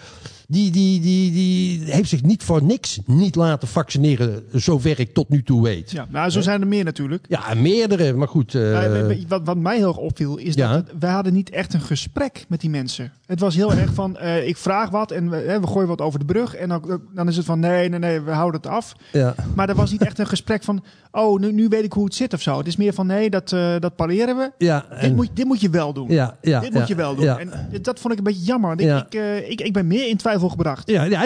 die, 0.52 0.72
die, 0.72 1.00
die, 1.02 1.32
die 1.32 1.82
heeft 1.94 2.10
zich 2.10 2.22
niet 2.24 2.44
voor 2.44 2.64
niks 2.64 3.00
niet 3.06 3.36
laten 3.36 3.68
vaccineren, 3.68 4.44
zover 4.52 5.00
ik 5.00 5.14
tot 5.14 5.30
nu 5.30 5.44
toe 5.44 5.64
weet. 5.64 5.92
Ja, 5.92 6.08
nou, 6.10 6.30
zo 6.30 6.42
zijn 6.42 6.62
er 6.62 6.68
meer 6.68 6.84
natuurlijk. 6.84 7.26
Ja, 7.30 7.54
meerdere, 7.54 8.14
maar 8.14 8.28
goed. 8.28 8.56
eh, 8.56 9.12
wat, 9.28 9.42
wat 9.44 9.58
mij 9.58 9.78
heel 9.78 9.88
erg 9.88 9.98
opviel, 9.98 10.38
is 10.38 10.54
Ja. 10.56 10.72
dat 10.74 10.86
wij 11.00 11.12
hadden 11.12 11.34
niet 11.34 11.50
echt 11.50 11.74
een 11.74 11.82
gesprek 11.82 12.46
met 12.48 12.62
die 12.62 12.70
mensen. 12.70 13.12
Het 13.26 13.40
was 13.40 13.56
heel 13.56 13.74
erg 13.74 13.94
van, 13.94 14.18
eh, 14.18 14.48
ik 14.48 14.58
vraag 14.58 14.90
wat 14.90 15.12
en 15.12 15.30
we, 15.30 15.58
we 15.62 15.68
gooien 15.68 15.88
wat 15.88 16.02
over 16.02 16.20
de 16.20 16.26
brug. 16.26 16.56
En 16.56 16.70
dan, 16.70 17.02
dan 17.16 17.28
is 17.28 17.38
het 17.38 17.46
van, 17.46 17.60
nee, 17.60 17.90
nee, 17.90 18.00
nee, 18.00 18.20
we 18.22 18.32
houden 18.32 18.62
het 18.62 18.70
af. 18.70 18.94
ja. 19.12 19.36
Maar 19.56 19.70
er 19.70 19.76
was 19.76 19.92
niet 19.92 20.02
echt 20.02 20.20
een 20.20 20.28
gesprek 20.28 20.64
van, 20.64 20.84
oh, 21.12 21.40
nu, 21.40 21.52
nu 21.52 21.68
weet 21.68 21.84
ik 21.84 21.94
hoe 21.94 22.04
het 22.06 22.16
zit 22.16 22.34
of 22.34 22.42
zo. 22.42 22.58
Het 22.58 22.68
is 22.68 22.76
meer 22.76 22.94
van, 22.94 23.08
nee, 23.08 23.30
dat, 23.30 23.52
eh, 23.52 23.76
dat 23.80 23.96
pareren 23.96 24.38
we. 24.38 24.52
Ja, 24.58 24.86
Dit 25.02 25.16
moet, 25.16 25.30
dit 25.34 25.46
moet 25.46 25.62
je 25.62 25.70
wel 25.70 25.94
doen. 25.94 26.10
ja, 26.10 26.38
ja, 26.42 26.60
dit 26.60 26.74
moet 26.74 26.88
je 26.88 26.96
wel 26.96 27.16
doen. 27.16 27.26
Ja, 27.26 27.38
En 27.40 27.52
dat 27.82 28.00
vond 28.00 28.14
ik 28.14 28.18
een 28.20 28.26
beetje 28.26 28.44
jammer. 28.46 28.70
Want 28.70 28.82
ik, 28.82 28.88
Ja. 28.88 29.06
ik, 29.10 29.50
ik, 29.50 29.62
ik 29.62 29.74
ben 29.74 29.88
meer 29.88 30.08
in 30.08 30.18
twijfel 30.18 30.39
gebracht. 30.48 30.90
ja, 30.90 31.04
ja, 31.04 31.24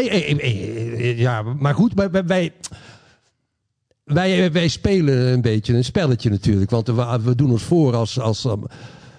ja, 1.15 1.41
maar 1.41 1.73
goed, 1.75 1.93
wij, 1.93 2.09
wij- 2.25 2.51
wij, 4.03 4.51
wij, 4.51 4.67
spelen 4.67 5.27
een 5.33 5.41
beetje 5.41 5.73
een 5.75 5.83
spelletje 5.83 6.29
natuurlijk. 6.29 6.71
Want 6.71 6.87
we, 6.87 7.19
we 7.23 7.35
doen 7.35 7.51
ons 7.51 7.63
voor 7.63 7.95
als... 7.95 8.19
als 8.19 8.43
um, 8.45 8.63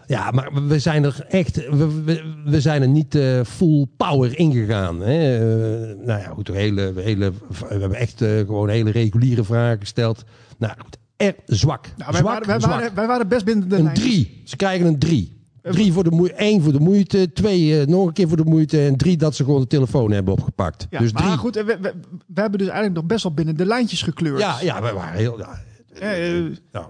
ja, 0.07 0.31
maar 0.31 0.67
we 0.67 0.79
zijn 0.79 1.05
er 1.05 1.27
echt... 1.29 1.57
We, 1.57 2.03
we, 2.05 2.23
we 2.45 2.61
zijn 2.61 2.83
er 2.83 2.89
niet 2.89 3.15
eh, 3.15 3.41
full 3.45 3.87
power 3.97 4.39
ingegaan. 4.39 5.01
Hè? 5.01 5.35
Eh, 5.35 5.97
nou 6.07 6.21
ja, 6.21 6.29
goed, 6.29 6.49
hele, 6.49 6.93
hele, 6.97 7.33
we 7.49 7.67
hebben 7.69 7.95
echt 7.99 8.23
eh, 8.23 8.37
gewoon 8.39 8.69
hele 8.69 8.91
reguliere 8.91 9.45
vragen 9.45 9.79
gesteld. 9.81 10.25
Nou 10.59 10.73
goed, 10.79 10.99
er 11.17 11.35
zwak. 11.47 11.87
Nou, 11.97 12.11
wij, 12.13 12.21
zwak, 12.21 12.33
waren, 12.33 12.47
wij, 12.47 12.61
zwak. 12.61 12.73
waren, 12.73 12.95
wij 12.95 13.07
waren 13.07 13.29
best 13.29 13.45
binnen 13.45 13.69
de 13.69 13.77
Een 13.77 13.83
lijn. 13.83 13.95
drie. 13.95 14.43
Ze 14.45 14.57
krijgen 14.57 14.87
een 14.87 14.99
drie. 14.99 15.34
Drie 15.72 15.92
voor 15.92 16.05
de 16.05 16.11
moeite, 16.11 16.35
één 16.35 16.62
voor 16.62 16.72
de 16.72 16.81
moeite, 16.81 17.33
twee 17.33 17.81
eh, 17.81 17.87
nog 17.87 18.07
een 18.07 18.12
keer 18.12 18.29
voor 18.29 18.37
de 18.37 18.44
moeite 18.44 18.87
en 18.87 18.96
drie 18.96 19.16
dat 19.16 19.35
ze 19.35 19.44
gewoon 19.44 19.61
de 19.61 19.66
telefoon 19.66 20.11
hebben 20.11 20.33
opgepakt. 20.35 20.87
Ja, 20.90 20.98
dus 20.98 21.12
maar 21.12 21.22
drie. 21.22 21.37
goed, 21.37 21.55
we, 21.55 21.64
we, 21.64 21.92
we 22.27 22.40
hebben 22.40 22.59
dus 22.59 22.68
eigenlijk 22.68 22.94
nog 22.96 23.05
best 23.07 23.22
wel 23.22 23.35
binnen 23.35 23.57
de 23.57 23.66
lijntjes 23.66 24.03
gekleurd. 24.03 24.40
Ja, 24.40 24.61
ja, 24.61 24.83
we 24.83 24.92
waren 24.92 25.18
heel. 25.18 25.38
Ja, 25.38 25.62
eh, 26.00 26.40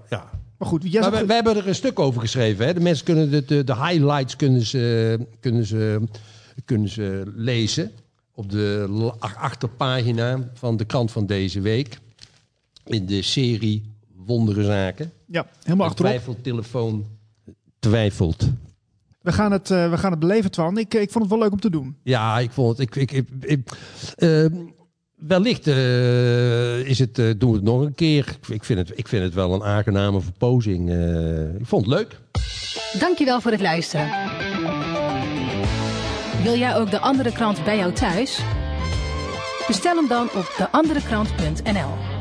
ja, 0.08 0.30
maar 0.58 0.68
goed, 0.68 0.82
jij 0.82 1.00
Maar 1.00 1.10
zegt- 1.10 1.20
we, 1.22 1.26
we 1.26 1.34
hebben 1.34 1.56
er 1.56 1.68
een 1.68 1.74
stuk 1.74 1.98
over 1.98 2.20
geschreven. 2.20 2.66
Hè? 2.66 2.74
De 2.74 2.80
mensen 2.80 3.04
kunnen 3.04 3.30
de, 3.30 3.44
de, 3.44 3.64
de 3.64 3.74
highlights 3.76 4.36
kunnen 4.36 4.66
ze, 4.66 5.18
kunnen, 5.40 5.66
ze, 5.66 6.00
kunnen 6.64 6.88
ze 6.88 7.22
lezen 7.34 7.90
op 8.34 8.50
de 8.50 9.12
achterpagina 9.18 10.50
van 10.54 10.76
de 10.76 10.84
krant 10.84 11.10
van 11.12 11.26
deze 11.26 11.60
week. 11.60 11.98
In 12.84 13.06
de 13.06 13.22
serie 13.22 13.92
Wondere 14.26 14.64
Zaken. 14.64 15.12
ja, 15.26 15.46
helemaal 15.62 15.86
achterop. 15.86 16.10
twijfeltelefoon 16.10 17.04
twijfelt. 17.88 18.48
We 19.20 19.32
gaan 19.32 19.52
het, 19.52 19.70
eh, 19.70 19.90
we 19.90 19.98
gaan 19.98 20.10
het 20.10 20.20
beleven, 20.20 20.50
Twan. 20.50 20.78
Ik, 20.78 20.94
eh, 20.94 21.00
ik 21.00 21.10
vond 21.10 21.24
het 21.24 21.32
wel 21.32 21.42
leuk 21.42 21.52
om 21.52 21.60
te 21.60 21.70
doen. 21.70 21.96
Ja, 22.02 22.38
ik 22.38 22.50
vond 22.50 22.78
het. 22.78 22.86
Ik, 22.86 22.96
ik, 22.96 23.12
ik, 23.12 23.28
ik- 23.40 23.68
eh, 24.16 24.44
wellicht 25.14 25.66
eh, 25.66 26.78
is 26.88 26.98
het, 26.98 27.18
eh, 27.18 27.30
doen 27.38 27.50
we 27.50 27.56
het 27.56 27.64
nog 27.64 27.80
een 27.80 27.94
keer. 27.94 28.36
Ik, 28.40 28.48
ik, 28.54 28.64
vind 28.64 28.78
het, 28.78 28.98
ik 28.98 29.08
vind 29.08 29.22
het 29.24 29.34
wel 29.34 29.54
een 29.54 29.62
aangename 29.62 30.20
verpozing. 30.20 30.90
eh. 30.90 31.54
ik 31.54 31.66
vond 31.66 31.86
het 31.86 31.94
leuk. 31.94 32.20
Dankjewel 33.00 33.40
voor 33.40 33.50
het 33.50 33.60
luisteren. 33.60 34.08
Wil 36.42 36.56
jij 36.58 36.76
ook 36.76 36.90
de 36.90 36.98
andere 37.00 37.32
krant 37.32 37.64
bij 37.64 37.76
jou 37.76 37.92
thuis? 37.92 38.40
Bestel 39.66 39.96
hem 39.96 40.08
dan 40.08 40.22
op 40.34 40.54
deanderekrant.nl. 40.58 42.13